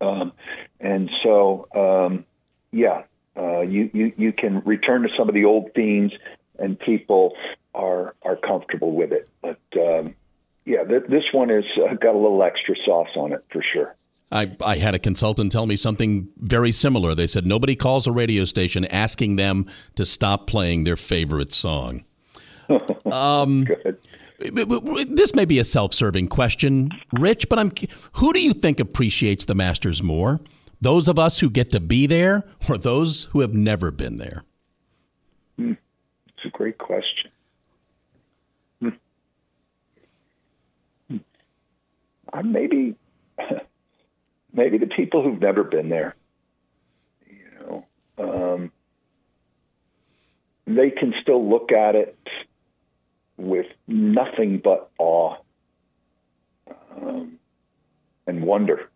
Um, 0.00 0.32
and 0.80 1.10
so, 1.22 1.68
um, 1.74 2.24
yeah, 2.72 3.04
uh, 3.36 3.60
you, 3.60 3.90
you 3.94 4.12
you 4.16 4.32
can 4.32 4.60
return 4.60 5.02
to 5.02 5.08
some 5.16 5.28
of 5.28 5.34
the 5.34 5.44
old 5.44 5.72
themes, 5.74 6.12
and 6.58 6.78
people 6.78 7.34
are 7.74 8.14
are 8.22 8.36
comfortable 8.36 8.92
with 8.92 9.12
it. 9.12 9.28
But 9.40 9.60
um, 9.76 10.14
yeah, 10.66 10.84
th- 10.84 11.04
this 11.08 11.24
one 11.32 11.48
has 11.48 11.64
uh, 11.76 11.94
got 11.94 12.14
a 12.14 12.18
little 12.18 12.42
extra 12.42 12.74
sauce 12.84 13.08
on 13.16 13.32
it 13.32 13.44
for 13.50 13.62
sure. 13.62 13.94
I, 14.32 14.56
I 14.64 14.76
had 14.76 14.94
a 14.94 14.98
consultant 14.98 15.52
tell 15.52 15.66
me 15.66 15.76
something 15.76 16.28
very 16.38 16.72
similar. 16.72 17.14
They 17.14 17.26
said 17.26 17.46
nobody 17.46 17.76
calls 17.76 18.06
a 18.06 18.12
radio 18.12 18.44
station 18.44 18.84
asking 18.86 19.36
them 19.36 19.66
to 19.94 20.04
stop 20.04 20.46
playing 20.46 20.84
their 20.84 20.96
favorite 20.96 21.52
song. 21.52 22.04
Um, 23.12 23.64
Good. 23.64 23.98
This 25.10 25.34
may 25.34 25.44
be 25.44 25.58
a 25.58 25.64
self-serving 25.64 26.28
question, 26.28 26.90
Rich, 27.12 27.50
but 27.50 27.58
I'm 27.58 27.70
who 28.14 28.32
do 28.32 28.40
you 28.40 28.54
think 28.54 28.80
appreciates 28.80 29.44
the 29.44 29.54
Masters 29.54 30.02
more? 30.02 30.40
Those 30.80 31.06
of 31.06 31.18
us 31.18 31.38
who 31.38 31.50
get 31.50 31.70
to 31.70 31.80
be 31.80 32.06
there 32.06 32.44
or 32.68 32.78
those 32.78 33.24
who 33.24 33.40
have 33.40 33.52
never 33.52 33.90
been 33.90 34.16
there? 34.16 34.44
It's 35.58 36.46
a 36.46 36.48
great 36.50 36.78
question. 36.78 37.30
Hmm. 38.80 38.88
Hmm. 41.08 41.16
Uh, 42.32 42.42
maybe, 42.42 42.96
maybe 44.52 44.78
the 44.78 44.86
people 44.86 45.22
who've 45.22 45.40
never 45.40 45.64
been 45.64 45.88
there. 45.88 46.14
You 47.26 47.46
know, 47.60 47.86
um, 48.18 48.72
they 50.66 50.90
can 50.90 51.14
still 51.20 51.48
look 51.48 51.72
at 51.72 51.94
it 51.94 52.18
with 53.36 53.66
nothing 53.86 54.58
but 54.62 54.90
awe 54.98 55.36
um, 57.00 57.38
and 58.26 58.42
wonder. 58.42 58.88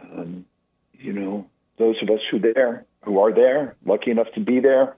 Um, 0.00 0.46
you 0.92 1.12
know, 1.12 1.46
those 1.78 1.96
of 2.02 2.08
us 2.08 2.20
who 2.30 2.38
there, 2.38 2.86
who 3.02 3.18
are 3.18 3.32
there, 3.32 3.76
lucky 3.84 4.10
enough 4.10 4.28
to 4.34 4.40
be 4.40 4.60
there, 4.60 4.96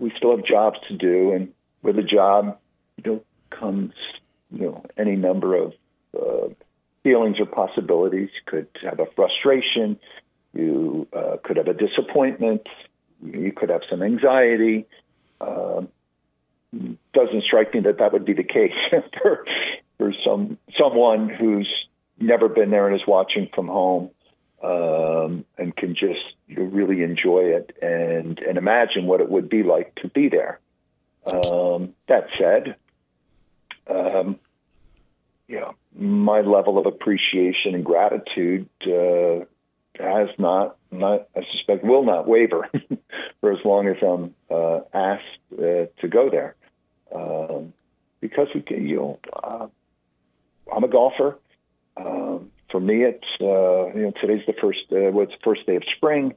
we 0.00 0.12
still 0.16 0.36
have 0.36 0.44
jobs 0.44 0.78
to 0.88 0.96
do, 0.96 1.32
and 1.32 1.52
with 1.82 1.98
a 1.98 2.02
job, 2.02 2.58
you 2.96 3.12
know, 3.12 3.24
comes 3.50 3.92
you 4.50 4.62
know 4.62 4.84
any 4.96 5.16
number 5.16 5.56
of 5.56 5.72
uh, 6.16 6.48
feelings 7.08 7.40
or 7.40 7.46
possibilities. 7.46 8.30
You 8.34 8.42
could 8.46 8.68
have 8.82 9.00
a 9.00 9.06
frustration, 9.16 9.98
you 10.52 11.06
uh, 11.12 11.36
could 11.42 11.56
have 11.56 11.68
a 11.68 11.74
disappointment, 11.74 12.68
you 13.24 13.52
could 13.52 13.70
have 13.70 13.82
some 13.88 14.02
anxiety. 14.02 14.86
Um 15.40 15.88
doesn't 17.14 17.44
strike 17.44 17.72
me 17.72 17.80
that 17.80 17.98
that 17.98 18.12
would 18.12 18.24
be 18.24 18.34
the 18.34 18.44
case 18.44 18.74
for 19.22 19.46
for 19.96 20.12
some 20.24 20.58
someone 20.78 21.28
who's 21.28 21.68
never 22.20 22.48
been 22.48 22.70
there 22.70 22.86
and 22.88 23.00
is 23.00 23.06
watching 23.06 23.48
from 23.54 23.68
home 23.68 24.10
um, 24.62 25.44
and 25.56 25.74
can 25.74 25.94
just 25.94 26.34
really 26.48 27.02
enjoy 27.02 27.40
it 27.40 27.76
and 27.80 28.38
and 28.40 28.58
imagine 28.58 29.06
what 29.06 29.20
it 29.20 29.28
would 29.30 29.48
be 29.48 29.62
like 29.62 29.94
to 29.96 30.08
be 30.08 30.28
there. 30.28 30.60
Um, 31.26 31.94
that 32.06 32.28
said, 32.36 32.76
um, 33.86 34.38
know, 35.60 35.74
my 35.96 36.40
level 36.40 36.78
of 36.78 36.86
appreciation 36.86 37.74
and 37.74 37.84
gratitude 37.84 38.68
uh, 38.86 39.44
has 39.98 40.28
not, 40.38 40.76
not, 40.90 41.28
I 41.36 41.42
suspect, 41.52 41.84
will 41.84 42.04
not 42.04 42.28
waver 42.28 42.68
for 43.40 43.52
as 43.52 43.64
long 43.64 43.88
as 43.88 43.96
I'm 44.02 44.34
uh, 44.50 44.80
asked 44.92 45.24
uh, 45.52 45.86
to 46.00 46.08
go 46.08 46.30
there. 46.30 46.54
Um, 47.14 47.72
because 48.20 48.48
we 48.54 48.60
can, 48.60 48.86
you 48.86 48.96
know, 48.96 49.18
uh, 49.32 49.66
I'm 50.74 50.84
a 50.84 50.88
golfer. 50.88 51.38
Um, 51.96 52.50
for 52.70 52.80
me, 52.80 53.02
it's 53.02 53.26
uh, 53.40 53.96
you 53.96 54.04
know 54.04 54.12
today's 54.20 54.44
the 54.46 54.52
first 54.52 54.80
uh, 54.92 55.10
what's 55.10 55.32
the 55.32 55.38
first 55.42 55.66
day 55.66 55.76
of 55.76 55.82
spring 55.96 56.34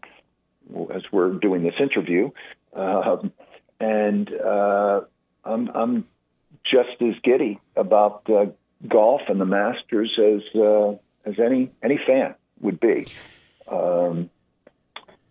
as 0.94 1.02
we're 1.12 1.34
doing 1.34 1.64
this 1.64 1.74
interview, 1.80 2.32
um, 2.74 3.34
and 3.80 4.30
I'm 5.44 5.70
I'm 5.76 6.08
just 6.64 7.02
as 7.02 7.16
giddy 7.24 7.60
about 7.76 8.24
uh, 8.30 8.46
golf 8.88 9.22
and 9.28 9.40
the 9.40 9.46
Masters 9.46 10.18
as 10.18 10.60
uh, 10.60 10.92
as 11.26 11.40
any 11.40 11.72
any 11.84 12.00
fan 12.06 12.36
would 12.60 12.80
be. 12.80 13.08
Um, 13.68 14.30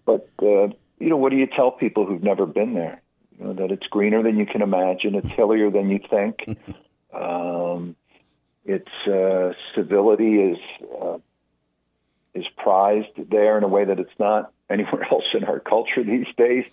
but 0.05 0.29
uh, 0.43 0.69
you 0.99 1.09
know, 1.09 1.17
what 1.17 1.31
do 1.31 1.37
you 1.37 1.47
tell 1.47 1.71
people 1.71 2.07
who've 2.07 2.23
never 2.23 2.47
been 2.47 2.75
there? 2.75 3.03
You 3.39 3.47
know, 3.47 3.53
that 3.55 3.71
it's 3.71 3.87
greener 3.87 4.23
than 4.23 4.37
you 4.37 4.47
can 4.47 4.63
imagine, 4.63 5.15
it's 5.15 5.31
hillier 5.31 5.71
than 5.71 5.91
you 5.91 6.01
think. 6.11 6.59
um, 7.15 7.97
its 8.65 8.91
uh, 9.07 9.53
civility 9.75 10.41
is 10.41 10.59
uh, 11.01 11.19
is 12.35 12.47
prized 12.57 13.31
there 13.31 13.59
in 13.59 13.65
a 13.65 13.69
way 13.69 13.85
that 13.85 13.99
it's 13.99 14.19
not 14.19 14.53
anywhere 14.69 15.05
else 15.11 15.25
in 15.35 15.45
our 15.45 15.61
culture 15.61 16.05
these 16.05 16.27
days. 16.37 16.65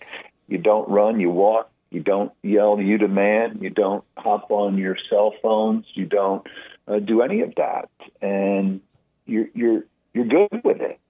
You 0.46 0.58
don't 0.58 0.88
run, 0.88 1.20
you 1.20 1.30
walk. 1.30 1.70
You 1.90 2.00
don't 2.00 2.32
yell, 2.42 2.80
you 2.80 2.98
demand. 2.98 3.62
You 3.62 3.70
don't 3.70 4.04
hop 4.16 4.50
on 4.50 4.76
your 4.76 4.96
cell 5.08 5.32
phones. 5.42 5.86
You 5.94 6.04
don't 6.04 6.46
uh, 6.86 6.98
do 6.98 7.22
any 7.22 7.40
of 7.40 7.54
that, 7.56 7.88
and 8.20 8.80
you're 9.26 9.46
you're 9.54 9.84
you're 10.12 10.26
good 10.26 10.60
with 10.64 10.80
it. 10.80 11.00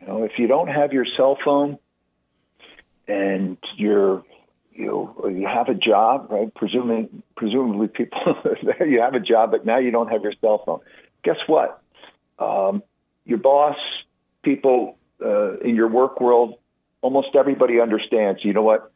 You 0.00 0.06
know, 0.06 0.24
if 0.24 0.32
you 0.38 0.46
don't 0.46 0.68
have 0.68 0.92
your 0.92 1.06
cell 1.16 1.38
phone 1.42 1.78
and 3.08 3.56
you're 3.76 4.24
you 4.72 5.14
you 5.24 5.46
have 5.46 5.68
a 5.68 5.74
job, 5.74 6.28
right? 6.30 6.52
Presumably, 6.54 7.08
presumably 7.36 7.88
people 7.88 8.18
you 8.86 9.00
have 9.00 9.14
a 9.14 9.20
job, 9.20 9.50
but 9.50 9.66
now 9.66 9.78
you 9.78 9.90
don't 9.90 10.08
have 10.08 10.22
your 10.22 10.34
cell 10.40 10.62
phone. 10.64 10.80
Guess 11.22 11.36
what? 11.46 11.82
Um, 12.38 12.82
your 13.24 13.38
boss, 13.38 13.76
people 14.42 14.96
uh, 15.22 15.58
in 15.58 15.76
your 15.76 15.88
work 15.88 16.20
world, 16.20 16.58
almost 17.02 17.28
everybody 17.34 17.80
understands. 17.80 18.44
You 18.44 18.52
know 18.52 18.62
what? 18.62 18.89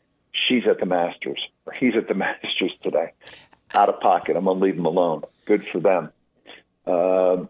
She's 0.49 0.65
at 0.69 0.81
the 0.81 0.87
Masters, 0.87 1.41
or 1.67 1.73
he's 1.73 1.95
at 1.97 2.09
the 2.09 2.15
Masters 2.27 2.73
today, 2.83 3.13
out 3.75 3.89
of 3.89 4.01
pocket. 4.01 4.37
I'm 4.37 4.45
going 4.45 4.59
to 4.59 4.65
leave 4.65 4.77
them 4.77 4.87
alone. 4.87 5.23
Good 5.47 5.67
for 5.69 5.81
them. 5.81 6.11
Um, 6.87 7.49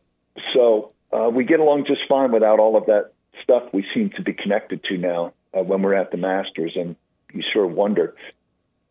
so 0.52 0.92
uh, 1.12 1.30
we 1.30 1.44
get 1.44 1.60
along 1.60 1.86
just 1.86 2.02
fine 2.08 2.32
without 2.32 2.60
all 2.60 2.76
of 2.76 2.86
that 2.86 3.12
stuff 3.42 3.64
we 3.72 3.84
seem 3.92 4.10
to 4.10 4.22
be 4.22 4.32
connected 4.32 4.82
to 4.84 4.96
now 4.96 5.32
uh, 5.52 5.62
when 5.62 5.82
we're 5.82 5.94
at 5.94 6.10
the 6.10 6.16
Masters. 6.16 6.72
And 6.76 6.96
you 7.32 7.42
sort 7.52 7.66
of 7.66 7.72
wonder 7.72 8.14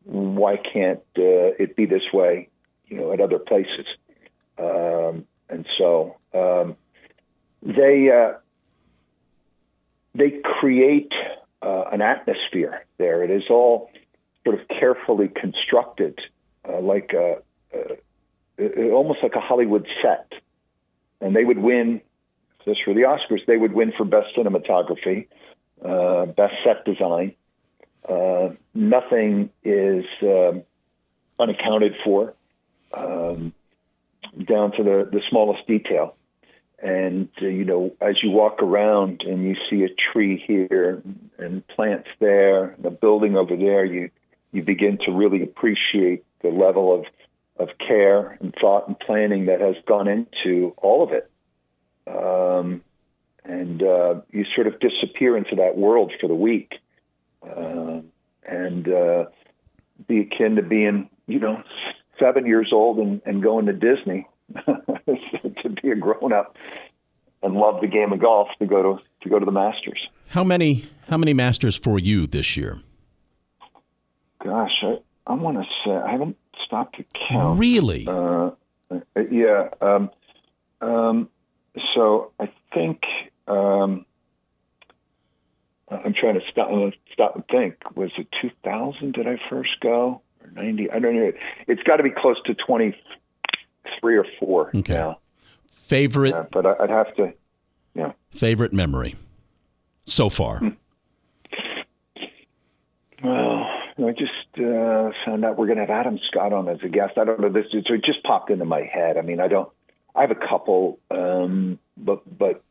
why 0.04 0.58
can't 0.58 1.00
uh, 1.18 1.56
it 1.60 1.76
be 1.76 1.86
this 1.86 2.12
way, 2.14 2.50
you 2.88 2.98
know, 2.98 3.14
at 3.14 3.22
other 3.22 3.40
places. 3.40 3.86
Um, 4.58 5.26
and 5.50 5.66
so 5.78 6.18
um, 6.34 6.76
they 7.62 8.10
uh, 8.10 8.38
they 10.16 10.42
create 10.44 11.12
uh, 11.64 11.86
an 11.92 12.02
atmosphere 12.02 12.86
there. 12.98 13.24
It 13.24 13.32
is 13.32 13.44
all 13.50 13.90
sort 14.44 14.60
of 14.60 14.68
carefully 14.68 15.30
constructed, 15.30 16.20
uh, 16.68 16.82
like 16.82 17.14
a, 17.14 17.38
a, 18.60 18.92
almost 18.92 19.20
like 19.24 19.36
a 19.36 19.40
Hollywood 19.40 19.88
set. 20.02 20.34
And 21.22 21.36
they 21.36 21.46
would 21.46 21.60
win, 21.60 22.02
just 22.66 22.82
for 22.84 22.94
the 22.94 23.02
Oscars, 23.02 23.46
they 23.48 23.58
would 23.58 23.74
win 23.74 23.94
for 23.98 24.04
best 24.04 24.36
cinematography, 24.36 25.28
uh, 25.84 26.26
best 26.26 26.56
set 26.64 26.84
design, 26.86 27.36
uh, 28.08 28.50
nothing 28.74 29.50
is 29.64 30.06
um, 30.22 30.64
unaccounted 31.40 31.96
for, 32.04 32.34
um, 32.94 33.54
down 34.46 34.72
to 34.74 34.84
the, 34.84 35.10
the 35.12 35.22
smallest 35.30 35.66
detail. 35.68 36.16
And 36.84 37.30
uh, 37.42 37.46
you 37.46 37.64
know, 37.64 37.96
as 38.02 38.22
you 38.22 38.30
walk 38.30 38.62
around 38.62 39.22
and 39.26 39.46
you 39.46 39.56
see 39.70 39.84
a 39.86 40.12
tree 40.12 40.44
here 40.46 41.02
and 41.38 41.66
plants 41.70 42.10
there, 42.20 42.76
a 42.84 42.92
building 42.92 43.38
over 43.38 43.56
there, 43.56 43.86
you 43.86 44.10
you 44.52 44.64
begin 44.64 44.98
to 45.06 45.12
really 45.12 45.42
appreciate 45.42 46.26
the 46.42 46.50
level 46.50 46.94
of 46.94 47.06
of 47.56 47.70
care 47.78 48.38
and 48.42 48.54
thought 48.60 48.90
and 48.90 49.00
planning 49.00 49.46
that 49.46 49.62
has 49.62 49.76
gone 49.86 50.10
into 50.10 50.74
all 50.76 51.04
of 51.04 51.12
it. 51.14 51.32
Um, 52.06 52.84
and 53.46 53.82
uh, 53.82 54.16
you 54.32 54.44
sort 54.54 54.68
of 54.68 54.78
disappear 54.82 55.38
into 55.38 55.56
that 55.56 55.78
world 55.78 56.12
for 56.20 56.28
the 56.28 56.36
week 56.36 56.74
uh, 57.44 58.02
and 58.46 58.88
uh, 58.90 59.26
be 60.06 60.20
akin 60.20 60.58
to 60.58 60.62
being, 60.62 61.10
you 61.28 61.40
know, 61.40 61.64
seven 62.20 62.46
years 62.46 62.72
old 62.74 62.98
and, 62.98 63.22
and 63.26 63.42
going 63.42 63.68
to 63.68 63.74
Disney 63.74 64.28
to 64.66 65.70
be 65.82 65.92
a 65.92 65.96
grown 65.96 66.34
up 66.34 66.58
and 67.42 67.56
love 67.56 67.82
the 67.82 67.88
game 67.88 68.14
of 68.14 68.20
golf 68.20 68.48
to 68.60 68.66
go 68.66 68.82
to 68.82 69.04
to 69.22 69.30
go 69.30 69.40
to 69.40 69.46
the 69.46 69.52
Masters. 69.52 70.10
How 70.30 70.44
many 70.44 70.86
how 71.10 71.18
many 71.18 71.34
Masters 71.34 71.76
for 71.76 72.00
you 72.00 72.28
this 72.28 72.58
year? 72.58 72.78
Gosh, 74.44 74.84
I, 74.84 74.98
I 75.28 75.34
want 75.34 75.58
to 75.58 75.64
say 75.84 75.92
I 75.92 76.12
haven't 76.12 76.38
stopped 76.66 76.98
to 76.98 77.06
count. 77.30 77.60
Really? 77.60 78.06
Uh, 78.08 78.52
yeah. 79.32 79.70
Um, 79.82 80.10
um, 80.82 81.30
so 81.96 82.32
I 82.40 82.50
think 82.74 83.04
um, 83.48 84.06
I'm 85.90 86.14
trying 86.14 86.36
to 86.36 86.42
stop, 86.50 86.70
uh, 86.72 86.92
stop 87.12 87.36
and 87.36 87.48
think. 87.48 87.96
Was 87.96 88.12
it 88.18 88.28
2000? 88.42 89.14
Did 89.14 89.28
I 89.28 89.40
first 89.50 89.80
go 89.82 90.22
or 90.42 90.52
90? 90.52 90.92
I 90.92 91.00
don't 91.00 91.16
know. 91.16 91.32
It's 91.68 91.84
got 91.84 91.98
to 91.98 92.04
be 92.04 92.12
close 92.12 92.42
to 92.46 92.54
23 93.84 94.18
or 94.18 94.26
four 94.40 94.72
okay. 94.76 94.94
now. 94.94 95.20
Favorite, 95.72 96.36
yeah, 96.36 96.46
but 96.52 96.68
I'd 96.82 96.90
have 96.90 97.16
to. 97.16 97.34
Yeah. 97.96 98.14
Favorite 98.30 98.74
memory 98.74 99.16
so 100.06 100.30
far. 100.30 100.60
Hmm. 100.60 100.70
Well, 103.24 104.10
I 104.10 104.12
just 104.12 104.32
uh, 104.58 105.12
found 105.26 105.46
out 105.46 105.58
we're 105.58 105.68
going 105.68 105.78
to 105.78 105.86
have 105.86 105.90
Adam 105.90 106.20
Scott 106.28 106.52
on 106.52 106.68
as 106.68 106.80
a 106.84 106.90
guest. 106.90 107.18
I 107.18 107.24
don't 107.24 107.40
know 107.40 107.50
this. 107.50 107.68
So 107.72 107.94
it 107.94 108.04
just 108.04 108.24
popped 108.24 108.50
into 108.50 108.66
my 108.66 108.82
head. 108.82 109.18
I 109.18 109.22
mean, 109.22 109.40
I 109.40 109.48
don't. 109.48 109.70
I 110.16 110.22
have 110.22 110.32
a 110.32 110.36
couple, 110.36 111.00
um, 111.10 111.80
but 111.98 112.22
but 112.38 112.64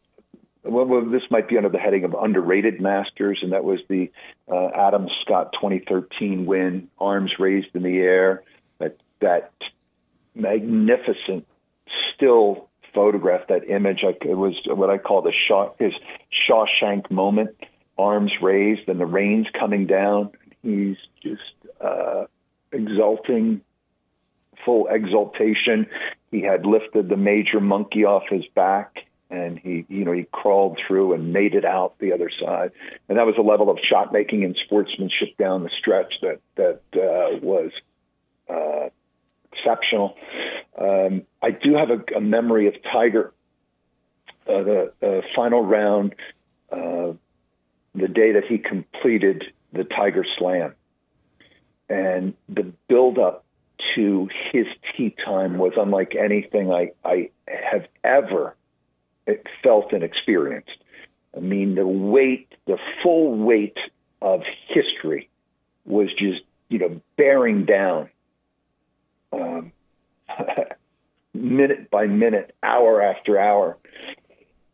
well, 0.64 0.84
well, 0.84 1.04
this 1.04 1.22
might 1.30 1.48
be 1.48 1.56
under 1.56 1.68
the 1.68 1.78
heading 1.78 2.04
of 2.04 2.14
underrated 2.14 2.80
masters, 2.80 3.40
and 3.42 3.52
that 3.52 3.64
was 3.64 3.80
the 3.88 4.10
uh, 4.50 4.68
Adam 4.68 5.08
Scott 5.22 5.52
2013 5.54 6.46
win, 6.46 6.88
arms 6.98 7.32
raised 7.38 7.74
in 7.74 7.82
the 7.82 7.98
air. 7.98 8.42
That 8.78 8.96
that 9.20 9.52
magnificent 10.34 11.46
still 12.14 12.68
photograph, 12.94 13.48
that 13.48 13.68
image. 13.68 14.00
Like 14.02 14.24
it 14.24 14.34
was 14.36 14.54
what 14.66 14.90
I 14.90 14.98
call 14.98 15.22
the 15.22 15.32
Shaw, 15.48 15.72
his 15.78 15.92
Shawshank 16.48 17.10
moment, 17.10 17.56
arms 17.98 18.32
raised 18.40 18.88
and 18.88 19.00
the 19.00 19.06
rain's 19.06 19.46
coming 19.58 19.86
down. 19.86 20.30
He's 20.62 20.96
just 21.22 21.42
uh, 21.80 22.26
exulting, 22.70 23.62
full 24.64 24.86
exultation. 24.88 25.86
He 26.30 26.42
had 26.42 26.64
lifted 26.66 27.08
the 27.08 27.16
major 27.16 27.60
monkey 27.60 28.04
off 28.04 28.24
his 28.28 28.46
back 28.54 29.04
and 29.32 29.58
he, 29.58 29.86
you 29.88 30.04
know, 30.04 30.12
he 30.12 30.26
crawled 30.30 30.78
through 30.86 31.14
and 31.14 31.32
made 31.32 31.54
it 31.54 31.64
out 31.64 31.98
the 31.98 32.12
other 32.12 32.30
side. 32.30 32.70
And 33.08 33.18
that 33.18 33.26
was 33.26 33.36
a 33.38 33.42
level 33.42 33.70
of 33.70 33.78
shot 33.80 34.12
making 34.12 34.44
and 34.44 34.56
sportsmanship 34.64 35.36
down 35.38 35.64
the 35.64 35.70
stretch 35.70 36.14
that 36.20 36.40
that 36.56 36.80
uh, 36.94 37.38
was 37.42 37.72
uh, 38.48 38.90
exceptional. 39.52 40.16
Um, 40.78 41.22
I 41.42 41.50
do 41.50 41.74
have 41.74 41.90
a, 41.90 42.16
a 42.16 42.20
memory 42.20 42.66
of 42.68 42.74
Tiger, 42.90 43.32
uh, 44.46 44.62
the 44.62 44.92
uh, 45.02 45.20
final 45.34 45.64
round, 45.64 46.14
uh, 46.70 47.12
the 47.94 48.08
day 48.08 48.32
that 48.32 48.44
he 48.48 48.58
completed 48.58 49.44
the 49.72 49.84
Tiger 49.84 50.24
Slam, 50.38 50.74
and 51.88 52.34
the 52.48 52.72
build 52.88 53.18
up 53.18 53.44
to 53.94 54.28
his 54.52 54.66
tee 54.96 55.14
time 55.24 55.58
was 55.58 55.72
unlike 55.76 56.14
anything 56.14 56.72
I, 56.72 56.92
I 57.04 57.30
have 57.46 57.86
ever 58.04 58.54
felt 59.62 59.92
and 59.92 60.02
experienced. 60.02 60.78
I 61.36 61.40
mean, 61.40 61.74
the 61.74 61.86
weight, 61.86 62.54
the 62.66 62.78
full 63.02 63.36
weight 63.36 63.76
of 64.20 64.42
history 64.68 65.28
was 65.84 66.08
just, 66.12 66.42
you 66.68 66.78
know, 66.78 67.00
bearing 67.16 67.64
down 67.64 68.08
um, 69.32 69.72
minute 71.34 71.90
by 71.90 72.06
minute, 72.06 72.54
hour 72.62 73.02
after 73.02 73.38
hour, 73.38 73.78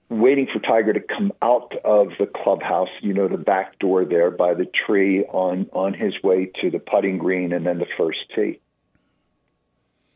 waiting 0.08 0.48
for 0.52 0.58
Tiger 0.60 0.92
to 0.92 1.00
come 1.00 1.32
out 1.42 1.72
of 1.84 2.08
the 2.18 2.26
clubhouse, 2.26 2.88
you 3.00 3.12
know, 3.12 3.28
the 3.28 3.36
back 3.36 3.78
door 3.78 4.04
there 4.04 4.30
by 4.30 4.54
the 4.54 4.66
tree 4.86 5.24
on, 5.24 5.68
on 5.72 5.94
his 5.94 6.14
way 6.22 6.50
to 6.60 6.70
the 6.70 6.78
putting 6.78 7.18
green 7.18 7.52
and 7.52 7.66
then 7.66 7.78
the 7.78 7.86
first 7.96 8.18
tee. 8.34 8.60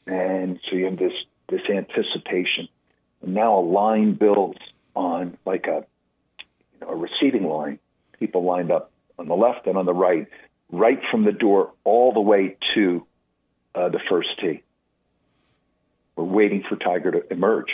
And 0.06 0.58
so 0.68 0.76
you 0.76 0.86
have 0.86 0.98
this, 0.98 1.12
this 1.48 1.62
anticipation. 1.68 2.68
And 3.22 3.34
now 3.34 3.58
a 3.58 3.64
line 3.64 4.14
builds 4.14 4.58
on 4.94 5.36
like 5.44 5.66
a, 5.66 5.84
you 6.72 6.80
know, 6.80 6.88
a 6.88 6.96
receiving 6.96 7.44
line. 7.44 7.78
People 8.18 8.44
lined 8.44 8.70
up 8.70 8.90
on 9.18 9.28
the 9.28 9.34
left 9.34 9.66
and 9.66 9.76
on 9.76 9.86
the 9.86 9.94
right, 9.94 10.26
right 10.70 11.00
from 11.10 11.24
the 11.24 11.32
door 11.32 11.72
all 11.84 12.12
the 12.12 12.20
way 12.20 12.56
to 12.74 13.06
uh, 13.74 13.88
the 13.88 14.00
first 14.08 14.28
tee. 14.40 14.62
We're 16.16 16.24
waiting 16.24 16.62
for 16.68 16.76
Tiger 16.76 17.10
to 17.12 17.32
emerge 17.32 17.70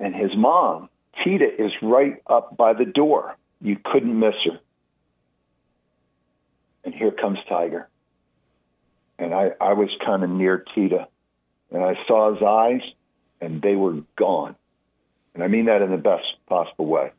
and 0.00 0.14
his 0.14 0.34
mom, 0.34 0.88
Tida, 1.24 1.46
is 1.58 1.70
right 1.82 2.20
up 2.26 2.56
by 2.56 2.72
the 2.72 2.86
door. 2.86 3.36
You 3.60 3.76
couldn't 3.84 4.18
miss 4.18 4.34
her. 4.46 4.58
And 6.84 6.94
here 6.94 7.10
comes 7.10 7.38
Tiger. 7.48 7.88
And 9.18 9.34
I, 9.34 9.50
I 9.60 9.74
was 9.74 9.90
kind 10.04 10.24
of 10.24 10.30
near 10.30 10.64
Tida, 10.74 11.06
and 11.70 11.84
I 11.84 11.94
saw 12.08 12.32
his 12.32 12.42
eyes, 12.42 12.80
and 13.42 13.60
they 13.60 13.76
were 13.76 13.98
gone. 14.16 14.56
And 15.34 15.44
I 15.44 15.48
mean 15.48 15.66
that 15.66 15.82
in 15.82 15.90
the 15.90 15.98
best 15.98 16.24
possible 16.48 16.86
way. 16.86 17.12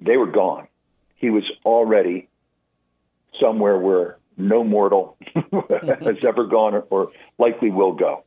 They 0.00 0.16
were 0.16 0.26
gone. 0.26 0.68
He 1.16 1.28
was 1.28 1.44
already 1.66 2.28
somewhere 3.38 3.78
where 3.78 4.16
no 4.36 4.62
mortal 4.64 5.16
has 5.70 6.16
ever 6.26 6.46
gone 6.46 6.74
or, 6.74 6.86
or 6.90 7.10
likely 7.38 7.70
will 7.70 7.92
go 7.92 8.24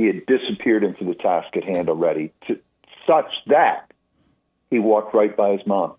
he 0.00 0.06
had 0.06 0.24
disappeared 0.24 0.82
into 0.82 1.04
the 1.04 1.14
task 1.14 1.54
at 1.56 1.64
hand 1.64 1.90
already, 1.90 2.32
to, 2.46 2.58
such 3.06 3.30
that 3.48 3.92
he 4.70 4.78
walked 4.78 5.14
right 5.14 5.36
by 5.36 5.52
his 5.52 5.66
mom, 5.66 5.92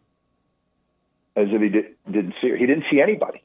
as 1.35 1.49
if 1.51 1.61
he 1.61 1.69
did, 1.69 1.85
didn't 2.09 2.33
see 2.41 2.49
her. 2.49 2.57
He 2.57 2.65
didn't 2.65 2.85
see 2.89 2.99
anybody. 2.99 3.43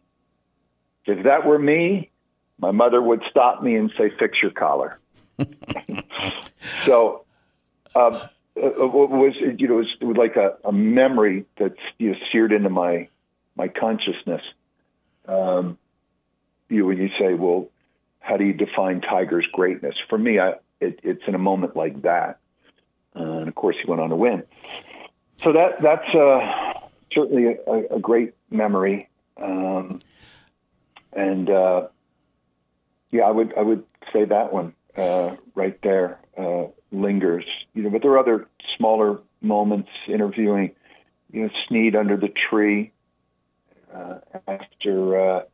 If 1.04 1.24
that 1.24 1.44
were 1.44 1.58
me, 1.58 2.10
my 2.58 2.70
mother 2.70 3.02
would 3.02 3.22
stop 3.30 3.62
me 3.62 3.76
and 3.76 3.92
say, 3.98 4.10
"Fix 4.18 4.38
your 4.42 4.50
collar." 4.50 4.98
so, 6.86 7.26
um, 7.94 8.18
it 8.54 8.78
was 8.78 9.34
you 9.58 9.68
know 9.68 9.80
it 9.80 10.04
was 10.04 10.16
like 10.16 10.36
a, 10.36 10.56
a 10.64 10.72
memory 10.72 11.44
that's 11.58 11.74
you 11.98 12.12
know, 12.12 12.16
seared 12.32 12.52
into 12.52 12.70
my 12.70 13.08
my 13.56 13.68
consciousness. 13.68 14.42
Um, 15.26 15.78
you 16.68 16.86
when 16.86 16.98
you 16.98 17.10
say, 17.18 17.34
"Well, 17.34 17.68
how 18.20 18.36
do 18.36 18.44
you 18.44 18.52
define 18.52 19.00
Tiger's 19.00 19.46
greatness? 19.52 19.94
For 20.08 20.18
me, 20.18 20.38
I, 20.40 20.54
it, 20.80 21.00
it's 21.02 21.22
in 21.26 21.34
a 21.34 21.38
moment 21.38 21.76
like 21.76 22.02
that. 22.02 22.40
Uh, 23.14 23.22
and 23.22 23.48
of 23.48 23.54
course, 23.54 23.76
he 23.82 23.88
went 23.88 24.00
on 24.00 24.10
to 24.10 24.16
win. 24.16 24.42
So 25.42 25.52
that 25.52 25.80
that's 25.80 26.14
uh, 26.14 26.72
certainly 27.12 27.56
a, 27.66 27.94
a, 27.96 28.00
great 28.00 28.34
memory. 28.50 29.08
Um, 29.36 30.00
and 31.12 31.48
uh, 31.48 31.88
yeah, 33.10 33.22
I 33.22 33.30
would 33.30 33.56
I 33.56 33.62
would 33.62 33.84
say 34.12 34.24
that 34.24 34.52
one 34.52 34.74
uh, 34.96 35.36
right 35.54 35.80
there 35.82 36.18
uh, 36.36 36.64
lingers. 36.90 37.44
You 37.74 37.84
know, 37.84 37.90
but 37.90 38.02
there 38.02 38.10
are 38.12 38.18
other 38.18 38.48
smaller 38.76 39.20
moments 39.40 39.90
interviewing. 40.08 40.72
You 41.30 41.44
know, 41.44 41.50
Snead 41.68 41.96
under 41.96 42.16
the 42.16 42.32
tree 42.50 42.92
uh, 43.96 44.18
after 44.46 45.46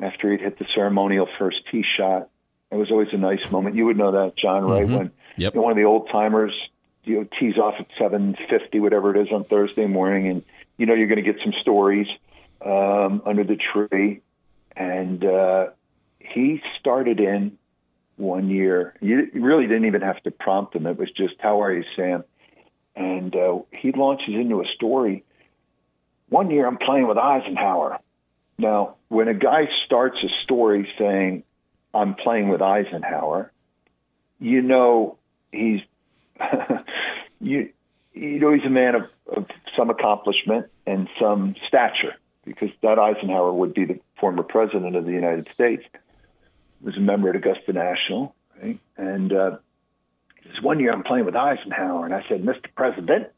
after 0.00 0.30
he'd 0.30 0.40
hit 0.40 0.58
the 0.58 0.66
ceremonial 0.74 1.28
first 1.38 1.58
tee 1.70 1.84
shot. 1.96 2.28
It 2.70 2.76
was 2.76 2.90
always 2.90 3.08
a 3.12 3.16
nice 3.16 3.50
moment. 3.50 3.76
You 3.76 3.86
would 3.86 3.96
know 3.96 4.12
that, 4.12 4.36
John, 4.36 4.64
right? 4.64 4.86
Mm-hmm. 4.86 4.96
When 4.96 5.12
yep. 5.36 5.54
you 5.54 5.60
know, 5.60 5.64
one 5.64 5.72
of 5.72 5.76
the 5.76 5.84
old 5.84 6.10
timers, 6.10 6.52
you 7.04 7.16
know, 7.16 7.26
tees 7.38 7.56
off 7.56 7.74
at 7.78 7.86
seven 7.98 8.36
fifty, 8.48 8.78
whatever 8.80 9.14
it 9.14 9.26
is, 9.26 9.32
on 9.32 9.44
Thursday 9.44 9.86
morning, 9.86 10.28
and 10.28 10.42
you 10.76 10.86
know 10.86 10.94
you're 10.94 11.06
going 11.06 11.22
to 11.22 11.32
get 11.32 11.42
some 11.42 11.54
stories 11.60 12.06
um, 12.64 13.22
under 13.24 13.44
the 13.44 13.56
tree. 13.56 14.20
And 14.76 15.24
uh, 15.24 15.68
he 16.20 16.62
started 16.78 17.20
in 17.20 17.58
one 18.16 18.50
year. 18.50 18.94
You 19.00 19.28
really 19.34 19.66
didn't 19.66 19.86
even 19.86 20.02
have 20.02 20.22
to 20.24 20.30
prompt 20.30 20.76
him. 20.76 20.86
It 20.86 20.98
was 20.98 21.10
just, 21.10 21.34
"How 21.40 21.62
are 21.62 21.72
you, 21.72 21.84
Sam?" 21.96 22.24
And 22.94 23.34
uh, 23.34 23.60
he 23.72 23.92
launches 23.92 24.34
into 24.34 24.60
a 24.60 24.66
story. 24.74 25.24
One 26.28 26.50
year, 26.50 26.66
I'm 26.66 26.78
playing 26.78 27.08
with 27.08 27.18
Eisenhower. 27.18 27.98
Now, 28.58 28.96
when 29.08 29.28
a 29.28 29.34
guy 29.34 29.68
starts 29.86 30.22
a 30.22 30.28
story 30.42 30.92
saying, 30.98 31.44
I'm 31.94 32.14
playing 32.14 32.48
with 32.48 32.60
Eisenhower, 32.60 33.50
you 34.38 34.62
know 34.62 35.18
he's 35.50 35.80
you 37.40 37.70
you 38.12 38.38
know 38.38 38.52
he's 38.52 38.64
a 38.64 38.70
man 38.70 38.94
of, 38.94 39.02
of 39.26 39.46
some 39.76 39.90
accomplishment 39.90 40.66
and 40.86 41.08
some 41.18 41.54
stature 41.66 42.14
because 42.44 42.70
that 42.82 42.98
Eisenhower 42.98 43.52
would 43.52 43.74
be 43.74 43.84
the 43.84 44.00
former 44.20 44.42
president 44.42 44.96
of 44.96 45.04
the 45.04 45.12
United 45.12 45.48
States. 45.52 45.84
Was 46.80 46.96
a 46.96 47.00
member 47.00 47.28
at 47.28 47.36
Augusta 47.36 47.72
National, 47.72 48.34
right? 48.62 48.78
And 48.96 49.32
uh, 49.32 49.56
this 50.44 50.62
one 50.62 50.78
year 50.78 50.92
I'm 50.92 51.02
playing 51.02 51.26
with 51.26 51.34
Eisenhower, 51.34 52.04
and 52.04 52.14
I 52.14 52.24
said, 52.28 52.42
Mr. 52.42 52.66
President, 52.76 53.28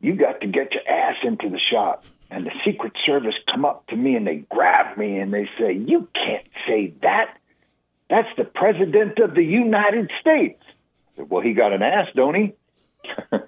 you 0.00 0.14
got 0.14 0.40
to 0.40 0.46
get 0.46 0.72
your 0.72 0.88
ass 0.88 1.16
into 1.22 1.48
the 1.48 1.58
shop. 1.58 2.04
And 2.30 2.44
the 2.44 2.52
Secret 2.64 2.92
Service 3.04 3.34
come 3.52 3.64
up 3.64 3.86
to 3.88 3.96
me 3.96 4.16
and 4.16 4.26
they 4.26 4.44
grab 4.50 4.98
me 4.98 5.18
and 5.18 5.32
they 5.32 5.48
say, 5.58 5.72
You 5.72 6.08
can't 6.14 6.46
say 6.66 6.92
that. 7.02 7.36
That's 8.10 8.28
the 8.36 8.44
President 8.44 9.18
of 9.18 9.34
the 9.34 9.44
United 9.44 10.10
States. 10.20 10.62
Said, 11.16 11.30
well, 11.30 11.42
he 11.42 11.54
got 11.54 11.72
an 11.72 11.82
ass, 11.82 12.08
don't 12.14 12.34
he? 12.34 12.54
was, 13.30 13.42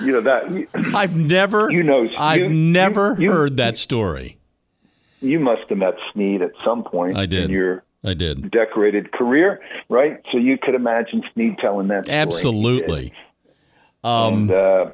you 0.00 0.12
know 0.12 0.22
that. 0.22 0.68
I've 0.94 1.16
never, 1.16 1.70
you 1.70 1.82
know, 1.82 2.08
I've 2.16 2.40
you, 2.40 2.48
never 2.48 3.16
you, 3.18 3.30
heard 3.30 3.58
that 3.58 3.76
story. 3.76 4.38
You 5.20 5.38
must 5.40 5.68
have 5.68 5.78
met 5.78 5.94
Snead 6.12 6.42
at 6.42 6.52
some 6.64 6.84
point. 6.84 7.16
I 7.16 7.26
did. 7.26 7.46
In 7.46 7.50
your 7.50 7.84
I 8.04 8.14
did. 8.14 8.50
Decorated 8.50 9.12
career, 9.12 9.60
right? 9.88 10.22
So 10.32 10.38
you 10.38 10.56
could 10.56 10.74
imagine 10.74 11.24
Snead 11.34 11.58
telling 11.58 11.88
that 11.88 12.04
story. 12.04 13.12
Um, 14.04 14.34
and, 14.34 14.50
uh, 14.50 14.90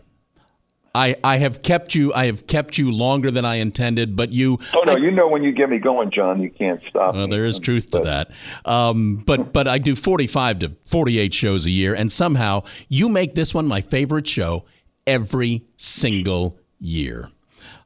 I, 0.94 1.16
I 1.24 1.38
have 1.38 1.62
kept 1.62 1.94
you 1.94 2.12
I 2.12 2.26
have 2.26 2.46
kept 2.46 2.76
you 2.76 2.92
longer 2.92 3.30
than 3.30 3.44
I 3.44 3.56
intended, 3.56 4.14
but 4.14 4.30
you. 4.32 4.58
Oh 4.74 4.82
no, 4.84 4.92
I, 4.92 4.96
you 4.96 5.10
know 5.10 5.26
when 5.26 5.42
you 5.42 5.52
get 5.52 5.70
me 5.70 5.78
going, 5.78 6.10
John, 6.10 6.42
you 6.42 6.50
can't 6.50 6.82
stop. 6.88 7.14
Well, 7.14 7.26
me. 7.26 7.34
there 7.34 7.46
is 7.46 7.58
truth 7.58 7.90
to 7.92 8.00
that. 8.00 8.30
Um, 8.64 9.16
but 9.16 9.52
but 9.52 9.66
I 9.66 9.78
do 9.78 9.96
forty 9.96 10.26
five 10.26 10.58
to 10.58 10.72
forty 10.84 11.18
eight 11.18 11.32
shows 11.32 11.64
a 11.64 11.70
year, 11.70 11.94
and 11.94 12.12
somehow 12.12 12.64
you 12.88 13.08
make 13.08 13.34
this 13.34 13.54
one 13.54 13.66
my 13.66 13.80
favorite 13.80 14.26
show 14.26 14.66
every 15.06 15.64
single 15.78 16.58
year. 16.78 17.30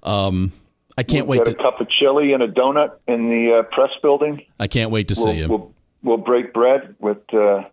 Um, 0.02 0.50
I 0.98 1.04
can't 1.04 1.28
we'll 1.28 1.38
wait 1.38 1.46
get 1.46 1.58
to 1.58 1.60
a 1.60 1.70
cup 1.70 1.80
of 1.80 1.88
chili 1.88 2.32
and 2.32 2.42
a 2.42 2.48
donut 2.48 2.96
in 3.06 3.28
the 3.28 3.58
uh, 3.58 3.62
press 3.74 3.90
building. 4.02 4.44
I 4.58 4.66
can't 4.66 4.90
wait 4.90 5.08
to 5.08 5.14
we'll, 5.16 5.26
see 5.26 5.38
you. 5.38 5.48
We'll, 5.48 5.74
we'll 6.02 6.16
break 6.16 6.52
bread 6.52 6.96
with. 6.98 7.18
Uh, 7.32 7.64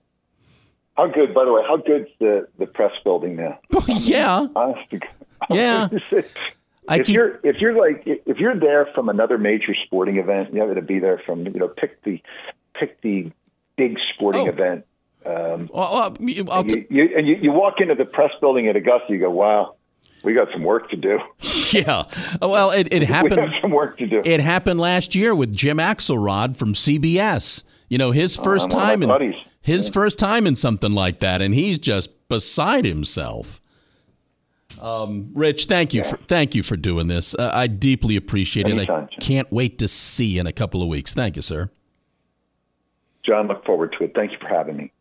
how 0.96 1.08
good, 1.08 1.34
by 1.34 1.46
the 1.46 1.52
way? 1.52 1.64
How 1.68 1.78
good's 1.78 2.10
the 2.20 2.48
the 2.58 2.68
press 2.68 2.92
building 3.04 3.36
now? 3.36 3.60
Oh, 3.76 3.84
yeah. 3.88 4.48
Honest 4.56 4.90
to, 4.92 5.00
yeah. 5.50 5.90
I 6.88 6.98
if 6.98 7.08
keep... 7.08 7.16
you're 7.16 7.40
if 7.44 7.62
you're 7.62 7.74
like 7.74 8.04
if 8.06 8.38
you're 8.38 8.60
there 8.60 8.88
from 8.94 9.10
another 9.10 9.38
major 9.38 9.74
sporting 9.86 10.18
event, 10.18 10.54
you 10.54 10.62
have 10.62 10.74
to 10.76 10.82
be 10.82 11.00
there 11.00 11.22
from 11.26 11.46
you 11.48 11.60
know 11.60 11.68
pick 11.68 12.02
the 12.04 12.22
pick 12.74 13.02
the 13.02 13.32
big 13.76 13.98
sporting 14.14 14.48
oh. 14.48 14.52
event. 14.52 14.86
Um, 15.26 15.70
well, 15.74 16.16
I'll 16.52 16.64
t- 16.66 16.86
you, 16.90 17.04
you, 17.04 17.18
and 17.18 17.26
you, 17.26 17.36
you 17.36 17.52
walk 17.54 17.80
into 17.80 17.96
the 17.96 18.04
press 18.04 18.32
building 18.42 18.68
at 18.68 18.76
Augusta, 18.76 19.14
you 19.14 19.20
go, 19.20 19.32
"Wow, 19.32 19.76
we 20.24 20.34
got 20.34 20.50
some 20.52 20.64
work 20.64 20.90
to 20.90 20.98
do." 20.98 21.20
yeah. 21.72 22.04
Well, 22.42 22.72
it, 22.72 22.90
it 22.92 23.04
happened. 23.04 23.38
we 23.38 23.42
have 23.42 23.62
some 23.62 23.72
work 23.72 23.98
to 24.00 24.08
do. 24.08 24.22
It 24.26 24.42
happened 24.42 24.82
last 24.82 25.16
year 25.16 25.34
with 25.34 25.56
Jim 25.56 25.78
Axelrod 25.78 26.58
from 26.58 26.74
CBS. 26.74 27.64
You 27.88 27.98
know, 27.98 28.12
his 28.12 28.36
first 28.36 28.74
uh, 28.74 28.80
time 28.80 29.04
in 29.04 29.10
buddies. 29.10 29.36
His 29.64 29.90
first 29.90 30.20
time 30.20 30.46
in 30.46 30.56
something 30.56 30.92
like 30.92 31.20
that, 31.20 31.42
and 31.42 31.54
he's 31.56 31.80
just 31.80 32.28
beside 32.30 32.86
himself. 32.86 33.60
Um, 34.82 35.32
Rich, 35.34 35.66
thank 35.66 35.94
you 35.94 36.02
yeah. 36.02 36.10
for 36.10 36.18
thank 36.18 36.54
you 36.54 36.62
for 36.62 36.76
doing 36.76 37.08
this. 37.08 37.34
Uh, 37.34 37.50
I 37.54 37.68
deeply 37.68 38.18
appreciate 38.18 38.68
Anytime, 38.68 39.06
it. 39.06 39.10
I 39.18 39.22
can't 39.22 39.52
wait 39.52 39.80
to 39.80 39.88
see 39.88 40.26
you 40.26 40.42
in 40.42 40.48
a 40.48 40.52
couple 40.52 40.84
of 40.84 40.90
weeks. 40.90 41.14
Thank 41.14 41.38
you, 41.38 41.42
sir. 41.42 41.72
John, 43.26 43.48
look 43.48 43.66
forward 43.66 43.96
to 43.98 44.04
it. 44.04 44.12
Thank 44.14 44.34
you 44.34 44.38
for 44.40 44.50
having 44.50 44.76
me. 44.76 44.92